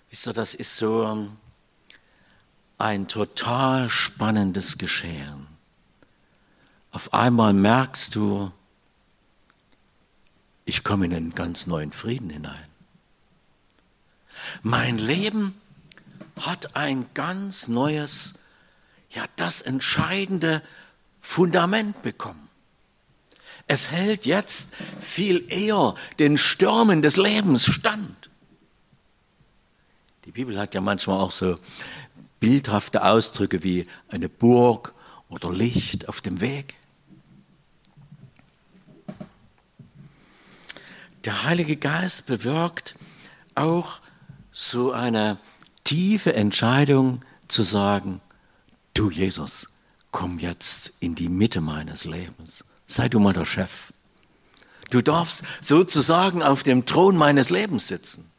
Wisst 0.10 0.28
ihr, 0.28 0.34
das 0.34 0.56
ist 0.56 0.76
so 0.78 1.30
ein 2.78 3.08
total 3.08 3.90
spannendes 3.90 4.78
Geschehen. 4.78 5.51
Auf 6.91 7.13
einmal 7.13 7.54
merkst 7.54 8.15
du, 8.15 8.51
ich 10.65 10.84
komme 10.84 11.06
in 11.06 11.13
einen 11.13 11.36
ganz 11.36 11.67
neuen 11.67 11.91
Frieden 11.91 12.30
hinein. 12.30 12.65
Mein 14.63 14.97
Leben 14.97 15.60
hat 16.39 16.75
ein 16.75 17.06
ganz 17.13 17.67
neues, 17.67 18.39
ja 19.10 19.25
das 19.36 19.62
entscheidende 19.62 20.62
Fundament 21.21 22.01
bekommen. 22.04 22.49
Es 23.67 23.91
hält 23.91 24.25
jetzt 24.25 24.75
viel 24.99 25.45
eher 25.49 25.95
den 26.19 26.38
Stürmen 26.38 27.01
des 27.01 27.15
Lebens 27.15 27.65
stand. 27.65 28.30
Die 30.25 30.32
Bibel 30.32 30.60
hat 30.60 30.73
ja 30.73 30.82
manchmal 30.82 31.19
auch 31.19 31.32
so 31.32 31.58
bildhafte 32.39 33.04
Ausdrücke 33.04 33.63
wie 33.63 33.88
eine 34.10 34.27
Burg 34.27 34.93
oder 35.30 35.51
Licht 35.51 36.10
auf 36.10 36.21
dem 36.21 36.41
Weg. 36.41 36.75
Der 41.26 41.44
Heilige 41.44 41.78
Geist 41.78 42.26
bewirkt 42.26 42.96
auch 43.54 44.00
so 44.52 44.92
eine 44.92 45.38
tiefe 45.84 46.34
Entscheidung 46.34 47.22
zu 47.48 47.64
sagen, 47.64 48.22
du 48.94 49.10
Jesus, 49.10 49.70
komm 50.12 50.40
jetzt 50.40 50.94
in 51.00 51.16
die 51.16 51.30
Mitte 51.30 51.62
meines 51.62 52.06
Lebens. 52.06 52.66
Sei 52.88 53.08
du 53.08 53.20
mal 53.20 53.34
der 53.34 53.46
Chef. 53.46 53.94
Du 54.90 55.02
darfst 55.02 55.46
sozusagen 55.62 56.44
auf 56.44 56.64
dem 56.64 56.86
Thron 56.86 57.16
meines 57.16 57.50
Lebens 57.50 57.88
sitzen. 57.88 58.30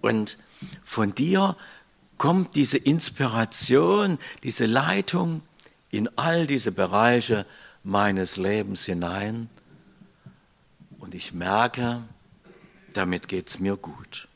Und 0.00 0.38
von 0.84 1.14
dir 1.14 1.56
kommt 2.16 2.56
diese 2.56 2.78
Inspiration, 2.78 4.18
diese 4.42 4.66
Leitung 4.66 5.42
in 5.90 6.08
all 6.16 6.46
diese 6.46 6.72
Bereiche 6.72 7.44
meines 7.82 8.36
Lebens 8.36 8.84
hinein. 8.86 9.50
Und 10.98 11.14
ich 11.14 11.32
merke, 11.32 12.02
damit 12.92 13.28
geht 13.28 13.48
es 13.48 13.60
mir 13.60 13.76
gut. 13.76 14.28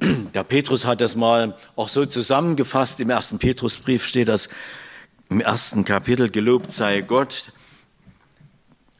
Der 0.00 0.42
Petrus 0.42 0.84
hat 0.84 1.00
das 1.00 1.14
mal 1.14 1.56
auch 1.76 1.88
so 1.88 2.04
zusammengefasst. 2.06 2.98
Im 3.00 3.10
ersten 3.10 3.38
Petrusbrief 3.38 4.04
steht 4.04 4.28
das 4.28 4.48
im 5.28 5.40
ersten 5.40 5.84
Kapitel, 5.84 6.28
gelobt 6.28 6.72
sei 6.72 7.00
Gott 7.00 7.52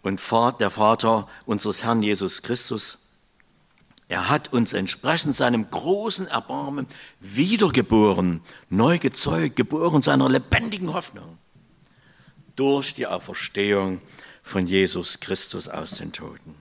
und 0.02 0.20
der 0.60 0.70
Vater 0.70 1.28
unseres 1.44 1.84
Herrn 1.84 2.02
Jesus 2.02 2.42
Christus. 2.42 2.98
Er 4.08 4.28
hat 4.28 4.52
uns 4.52 4.72
entsprechend 4.72 5.34
seinem 5.34 5.70
großen 5.70 6.28
Erbarmen 6.28 6.86
wiedergeboren, 7.20 8.40
neu 8.68 8.98
gezeugt, 8.98 9.56
geboren 9.56 10.02
seiner 10.02 10.28
lebendigen 10.28 10.92
Hoffnung 10.92 11.38
durch 12.56 12.94
die 12.94 13.06
Auferstehung 13.06 14.00
von 14.42 14.66
Jesus 14.66 15.20
Christus 15.20 15.68
aus 15.68 15.92
den 15.92 16.12
Toten. 16.12 16.54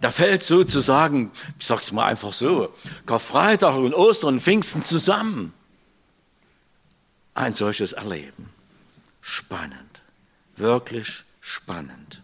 Da 0.00 0.10
fällt 0.12 0.42
sozusagen, 0.42 1.32
ich 1.58 1.66
sag's 1.66 1.90
mal 1.90 2.06
einfach 2.06 2.32
so, 2.32 2.72
Karfreitag 3.04 3.76
und 3.76 3.94
Ostern 3.94 4.34
und 4.34 4.40
Pfingsten 4.40 4.82
zusammen. 4.82 5.52
Ein 7.34 7.54
solches 7.54 7.92
Erleben. 7.92 8.50
Spannend. 9.20 10.02
Wirklich 10.56 11.24
spannend. 11.40 12.22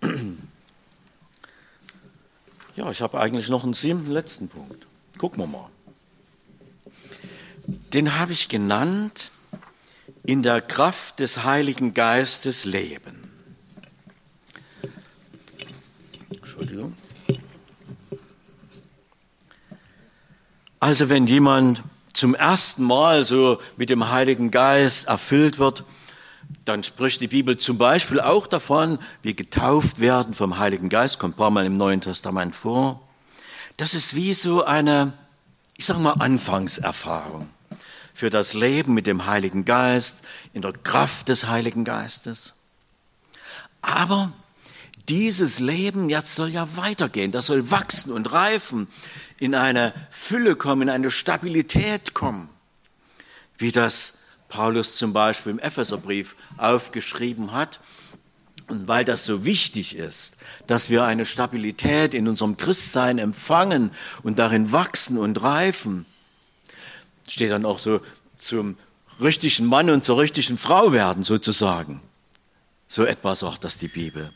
Ja, 2.74 2.90
ich 2.90 3.02
habe 3.02 3.20
eigentlich 3.20 3.50
noch 3.50 3.64
einen 3.64 3.74
siebten 3.74 4.10
letzten 4.10 4.48
Punkt. 4.48 4.86
Gucken 5.18 5.40
wir 5.40 5.46
mal. 5.46 5.68
Den 7.92 8.18
habe 8.18 8.32
ich 8.32 8.48
genannt, 8.48 9.30
in 10.24 10.42
der 10.42 10.60
Kraft 10.60 11.20
des 11.20 11.44
Heiligen 11.44 11.94
Geistes 11.94 12.64
leben. 12.64 13.30
Entschuldigung. 16.30 16.94
Also 20.80 21.08
wenn 21.08 21.26
jemand 21.26 21.82
zum 22.14 22.34
ersten 22.34 22.84
Mal 22.84 23.24
so 23.24 23.60
mit 23.76 23.90
dem 23.90 24.10
Heiligen 24.10 24.50
Geist 24.50 25.08
erfüllt 25.08 25.58
wird, 25.58 25.84
dann 26.64 26.84
spricht 26.84 27.20
die 27.20 27.28
Bibel 27.28 27.56
zum 27.56 27.78
Beispiel 27.78 28.20
auch 28.20 28.46
davon, 28.46 28.98
wie 29.22 29.34
getauft 29.34 30.00
werden 30.00 30.34
vom 30.34 30.58
Heiligen 30.58 30.88
Geist, 30.88 31.18
kommt 31.18 31.34
ein 31.34 31.38
paar 31.38 31.50
Mal 31.50 31.66
im 31.66 31.76
Neuen 31.76 32.00
Testament 32.00 32.54
vor. 32.54 33.06
Das 33.76 33.94
ist 33.94 34.14
wie 34.14 34.34
so 34.34 34.64
eine, 34.64 35.12
ich 35.76 35.86
sage 35.86 36.00
mal, 36.00 36.12
Anfangserfahrung 36.12 37.48
für 38.14 38.30
das 38.30 38.54
Leben 38.54 38.94
mit 38.94 39.06
dem 39.06 39.26
Heiligen 39.26 39.64
Geist, 39.64 40.22
in 40.52 40.62
der 40.62 40.72
Kraft 40.72 41.28
des 41.28 41.48
Heiligen 41.48 41.84
Geistes. 41.84 42.54
Aber 43.80 44.32
dieses 45.08 45.58
Leben 45.58 46.08
jetzt 46.08 46.34
soll 46.34 46.50
ja 46.50 46.76
weitergehen, 46.76 47.32
das 47.32 47.46
soll 47.46 47.70
wachsen 47.70 48.12
und 48.12 48.32
reifen, 48.32 48.86
in 49.38 49.54
eine 49.54 49.92
Fülle 50.10 50.54
kommen, 50.54 50.82
in 50.82 50.90
eine 50.90 51.10
Stabilität 51.10 52.14
kommen, 52.14 52.48
wie 53.58 53.72
das 53.72 54.18
Paulus 54.48 54.96
zum 54.96 55.12
Beispiel 55.12 55.52
im 55.52 55.58
Epheserbrief 55.58 56.36
aufgeschrieben 56.58 57.52
hat. 57.52 57.80
Und 58.68 58.86
weil 58.86 59.04
das 59.04 59.26
so 59.26 59.44
wichtig 59.44 59.96
ist, 59.96 60.36
dass 60.66 60.88
wir 60.88 61.04
eine 61.04 61.26
Stabilität 61.26 62.14
in 62.14 62.28
unserem 62.28 62.56
Christsein 62.56 63.18
empfangen 63.18 63.90
und 64.22 64.38
darin 64.38 64.70
wachsen 64.72 65.18
und 65.18 65.42
reifen, 65.42 66.06
steht 67.32 67.50
dann 67.50 67.64
auch 67.64 67.78
so 67.78 68.00
zum 68.36 68.76
richtigen 69.18 69.64
Mann 69.64 69.88
und 69.88 70.04
zur 70.04 70.18
richtigen 70.18 70.58
Frau 70.58 70.92
werden 70.92 71.22
sozusagen. 71.22 72.02
So 72.88 73.04
etwas 73.04 73.40
sagt 73.40 73.64
das 73.64 73.78
die 73.78 73.88
Bibel. 73.88 74.30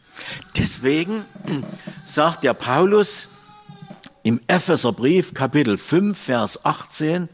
Deswegen 0.57 1.27
sagt 2.07 2.43
der 2.43 2.55
Paulus 2.55 3.29
im 4.23 4.41
Epheserbrief 4.47 5.35
Kapitel 5.35 5.77
5 5.77 6.19
Vers 6.19 6.65
18 6.65 7.29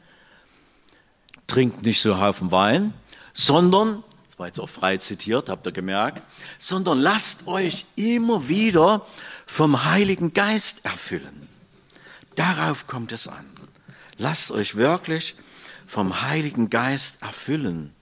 trinkt 1.46 1.85
nicht 1.85 2.01
so 2.03 2.20
Haufen 2.20 2.51
Wein, 2.51 2.92
sondern, 3.33 4.03
das 4.29 4.38
war 4.40 4.48
jetzt 4.48 4.59
auch 4.59 4.68
frei 4.68 4.96
zitiert, 4.96 5.48
habt 5.48 5.64
ihr 5.66 5.72
gemerkt, 5.72 6.22
sondern 6.59 6.98
lasst 6.98 7.46
euch 7.46 7.87
immer 7.94 8.48
wieder 8.48 9.07
vom 9.46 9.85
Heiligen 9.85 10.35
Geist 10.35 10.85
erfüllen. 10.85 11.48
Darauf 12.35 12.88
kommt 12.88 13.12
es 13.12 13.29
an. 13.29 13.46
Lasst 14.18 14.51
euch 14.51 14.75
wirklich 14.75 15.37
vom 15.92 16.22
Heiligen 16.22 16.70
Geist 16.70 17.20
erfüllen. 17.20 17.94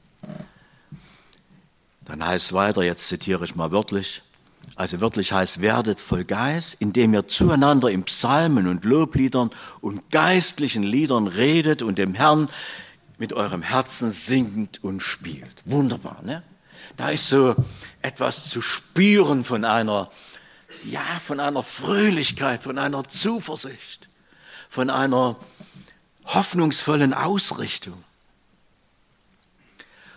Dann 2.05 2.25
heißt 2.25 2.47
es 2.47 2.53
weiter, 2.53 2.85
jetzt 2.85 3.09
zitiere 3.09 3.45
ich 3.45 3.57
mal 3.57 3.73
wörtlich, 3.73 4.23
also 4.77 5.01
wörtlich 5.01 5.33
heißt, 5.33 5.61
werdet 5.61 5.99
voll 5.99 6.25
Geist, 6.25 6.77
indem 6.79 7.15
ihr 7.15 7.27
zueinander 7.27 7.89
in 7.89 8.05
Psalmen 8.05 8.69
und 8.69 8.85
Lobliedern 8.85 9.51
und 9.81 10.09
geistlichen 10.13 10.85
Liedern 10.85 11.27
redet 11.27 11.83
und 11.83 11.99
dem 11.99 12.15
Herrn 12.15 12.49
mit 13.19 13.33
eurem 13.33 13.63
Herzen 13.63 14.13
singt 14.13 14.85
und 14.85 15.01
spielt. 15.03 15.57
Wunderbar, 15.65 16.23
ne? 16.23 16.45
Da 16.97 17.11
ist 17.11 17.29
so 17.29 17.57
etwas 18.03 18.51
zu 18.51 18.63
spüren 18.63 19.43
von 19.43 19.65
einer, 19.65 20.11
ja, 20.85 21.03
von 21.21 21.41
einer 21.41 21.65
Fröhlichkeit, 21.65 22.63
von 22.63 22.79
einer 22.79 23.03
Zuversicht, 23.03 24.09
von 24.69 24.91
einer 24.91 25.35
hoffnungsvollen 26.25 27.15
Ausrichtung. 27.15 28.05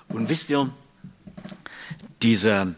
Und 0.10 0.30
wisst 0.30 0.50
ihr, 0.50 0.70
diese 2.22 2.76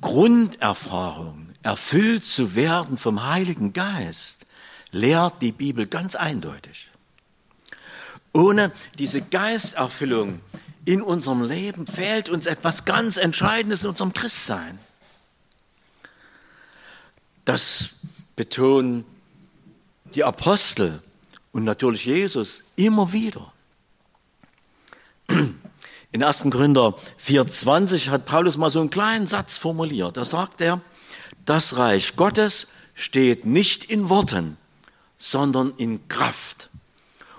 Grunderfahrung, 0.00 1.48
erfüllt 1.62 2.24
zu 2.24 2.54
werden 2.54 2.98
vom 2.98 3.24
Heiligen 3.24 3.72
Geist, 3.72 4.46
lehrt 4.90 5.40
die 5.40 5.52
Bibel 5.52 5.86
ganz 5.86 6.14
eindeutig. 6.14 6.88
Ohne 8.32 8.72
diese 8.98 9.22
Geisterfüllung 9.22 10.40
in 10.84 11.02
unserem 11.02 11.42
Leben 11.42 11.86
fehlt 11.86 12.28
uns 12.28 12.46
etwas 12.46 12.84
ganz 12.84 13.16
Entscheidendes 13.16 13.84
in 13.84 13.90
unserem 13.90 14.12
Christsein. 14.12 14.78
Das 17.44 18.00
betonen 18.36 19.04
die 20.14 20.24
Apostel 20.24 21.02
und 21.52 21.64
natürlich 21.64 22.06
Jesus 22.06 22.64
immer 22.76 23.12
wieder. 23.12 23.52
In 26.12 26.22
1. 26.22 26.42
Korinther 26.50 26.94
4,20 27.20 28.10
hat 28.10 28.26
Paulus 28.26 28.56
mal 28.56 28.70
so 28.70 28.80
einen 28.80 28.90
kleinen 28.90 29.26
Satz 29.26 29.56
formuliert. 29.56 30.16
Da 30.16 30.24
sagt 30.24 30.60
er, 30.60 30.80
das 31.46 31.76
Reich 31.76 32.16
Gottes 32.16 32.68
steht 32.94 33.46
nicht 33.46 33.84
in 33.84 34.08
Worten, 34.08 34.58
sondern 35.16 35.72
in 35.76 36.08
Kraft. 36.08 36.68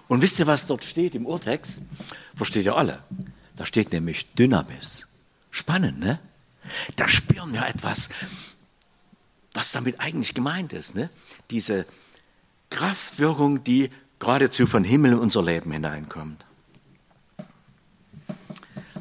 Und 0.08 0.22
wisst 0.22 0.40
ihr, 0.40 0.48
was 0.48 0.66
dort 0.66 0.86
steht 0.86 1.16
im 1.16 1.26
Urtext? 1.26 1.82
Versteht 2.36 2.66
ihr 2.66 2.76
alle? 2.76 3.04
Da 3.56 3.66
steht 3.66 3.92
nämlich 3.92 4.34
Dynamis. 4.34 5.08
Spannend, 5.52 6.00
ne? 6.00 6.20
Da 6.96 7.08
spüren 7.08 7.54
wir 7.54 7.66
etwas, 7.68 8.10
was 9.54 9.72
damit 9.72 10.00
eigentlich 10.00 10.34
gemeint 10.34 10.74
ist. 10.74 10.96
Ne? 10.96 11.10
Diese 11.52 11.86
Kraftwirkung, 12.70 13.64
die 13.64 13.92
geradezu 14.24 14.68
von 14.68 14.86
Himmel 14.86 15.12
in 15.12 15.20
unser 15.20 15.44
Leben 15.44 15.70
hineinkommt. 15.74 16.46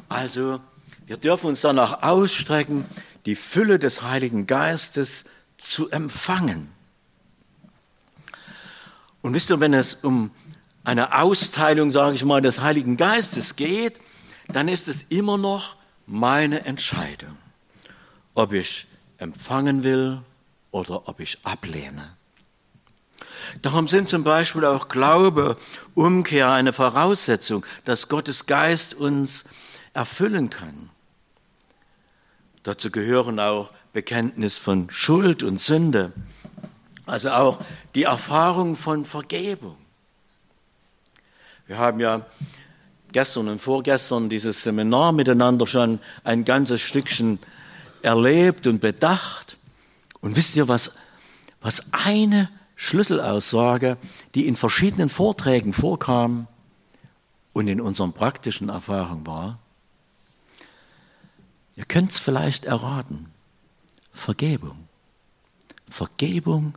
Also, 0.09 0.59
wir 1.05 1.15
dürfen 1.15 1.47
uns 1.47 1.61
danach 1.61 2.03
ausstrecken, 2.03 2.85
die 3.25 3.37
Fülle 3.37 3.79
des 3.79 4.01
Heiligen 4.01 4.47
Geistes 4.47 5.29
zu 5.55 5.89
empfangen. 5.91 6.69
Und 9.21 9.33
wisst 9.33 9.49
ihr, 9.49 9.61
wenn 9.61 9.73
es 9.73 9.93
um 9.93 10.29
eine 10.83 11.17
Austeilung, 11.17 11.91
sage 11.91 12.15
ich 12.15 12.25
mal, 12.25 12.41
des 12.41 12.59
Heiligen 12.59 12.97
Geistes 12.97 13.55
geht, 13.55 14.01
dann 14.49 14.67
ist 14.67 14.89
es 14.89 15.03
immer 15.03 15.37
noch 15.37 15.77
meine 16.05 16.65
Entscheidung, 16.65 17.37
ob 18.33 18.51
ich 18.51 18.87
empfangen 19.19 19.83
will 19.83 20.21
oder 20.71 21.07
ob 21.07 21.21
ich 21.21 21.37
ablehne. 21.45 22.17
Darum 23.63 23.87
sind 23.87 24.09
zum 24.09 24.25
Beispiel 24.25 24.65
auch 24.65 24.89
Glaube, 24.89 25.57
Umkehr 25.95 26.51
eine 26.51 26.73
Voraussetzung, 26.73 27.65
dass 27.85 28.09
Gottes 28.09 28.45
Geist 28.45 28.93
uns 28.93 29.45
erfüllen 29.93 30.49
kann. 30.49 30.89
Dazu 32.63 32.91
gehören 32.91 33.39
auch 33.39 33.71
Bekenntnis 33.93 34.57
von 34.57 34.89
Schuld 34.89 35.43
und 35.43 35.61
Sünde, 35.61 36.11
also 37.05 37.29
auch 37.29 37.61
die 37.95 38.03
Erfahrung 38.03 38.75
von 38.75 39.05
Vergebung 39.05 39.77
Wir 41.65 41.77
haben 41.77 42.01
ja 42.01 42.25
gestern 43.13 43.47
und 43.47 43.59
vorgestern 43.59 44.29
dieses 44.29 44.61
Seminar 44.63 45.13
miteinander 45.13 45.67
schon 45.67 45.99
ein 46.25 46.43
ganzes 46.43 46.81
Stückchen 46.81 47.39
erlebt 48.01 48.67
und 48.67 48.81
bedacht. 48.81 49.55
Und 50.19 50.35
wisst 50.35 50.57
ihr, 50.57 50.67
was, 50.67 50.95
was 51.61 51.93
eine 51.93 52.49
Schlüsselaussage, 52.83 53.97
die 54.35 54.45
in 54.45 54.57
verschiedenen 54.57 55.07
Vorträgen 55.07 55.71
vorkam 55.71 56.47
und 57.53 57.69
in 57.69 57.79
unseren 57.79 58.11
praktischen 58.11 58.67
Erfahrungen 58.67 59.25
war? 59.25 59.59
Ihr 61.77 61.85
könnt 61.85 62.11
es 62.11 62.19
vielleicht 62.19 62.65
erraten. 62.65 63.31
Vergebung. 64.11 64.89
Vergebung 65.89 66.73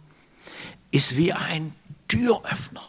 ist 0.93 1.17
wie 1.17 1.33
ein 1.33 1.75
Türöffner. 2.07 2.89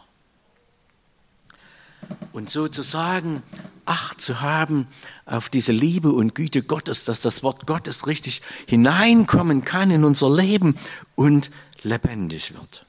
Und 2.30 2.50
sozusagen 2.50 3.42
Acht 3.84 4.20
zu 4.20 4.42
haben 4.42 4.86
auf 5.26 5.48
diese 5.48 5.72
Liebe 5.72 6.12
und 6.12 6.36
Güte 6.36 6.62
Gottes, 6.62 7.04
dass 7.04 7.20
das 7.20 7.42
Wort 7.42 7.66
Gottes 7.66 8.06
richtig 8.06 8.42
hineinkommen 8.66 9.64
kann 9.64 9.90
in 9.90 10.04
unser 10.04 10.30
Leben 10.30 10.76
und 11.16 11.50
lebendig 11.82 12.54
wird. 12.54 12.84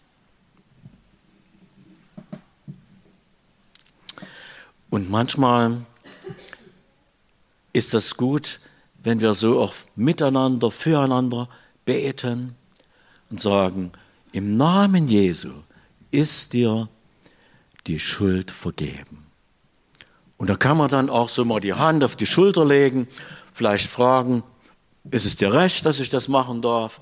Und 4.90 5.10
manchmal 5.10 5.78
ist 7.74 7.94
das 7.94 8.18
gut, 8.18 8.60
wenn 9.04 9.22
wir 9.22 9.34
so 9.34 9.62
auch 9.62 9.74
miteinander, 9.96 10.72
füreinander 10.72 11.48
beten 11.86 12.56
und 13.30 13.40
sagen, 13.40 13.92
im 14.32 14.58
Namen 14.58 15.08
Jesu 15.08 15.52
ist 16.12 16.54
dir 16.54 16.88
die 17.88 18.00
Schuld 18.00 18.52
vergeben. 18.52 19.26
Und 20.38 20.50
da 20.50 20.56
kann 20.56 20.78
man 20.78 20.90
dann 20.90 21.10
auch 21.10 21.30
so 21.30 21.44
mal 21.46 21.60
die 21.60 21.74
Hand 21.74 22.04
auf 22.04 22.16
die 22.16 22.26
Schulter 22.26 22.66
legen, 22.66 23.08
vielleicht 23.52 23.88
fragen, 23.88 24.44
ist 25.12 25.26
es 25.26 25.36
dir 25.36 25.54
recht, 25.54 25.86
dass 25.86 26.00
ich 26.00 26.10
das 26.10 26.28
machen 26.28 26.62
darf? 26.62 27.02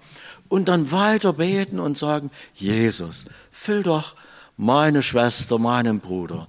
Und 0.50 0.69
dann 0.69 0.91
weiter 0.91 1.34
beten 1.34 1.80
und 1.80 1.97
sagen, 1.97 2.32
Jesus, 2.54 3.26
füll 3.52 3.84
doch 3.84 4.15
meine 4.56 5.04
Schwester, 5.04 5.60
meinen 5.60 6.00
Bruder, 6.00 6.47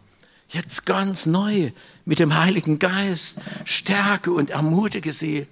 jetzt 0.48 0.87
ganz 0.87 1.26
neu 1.26 1.70
mit 2.04 2.18
dem 2.18 2.34
Heiligen 2.34 2.78
Geist, 2.78 3.40
stärke 3.64 4.32
und 4.32 4.50
ermutige 4.50 5.12
sie 5.12 5.46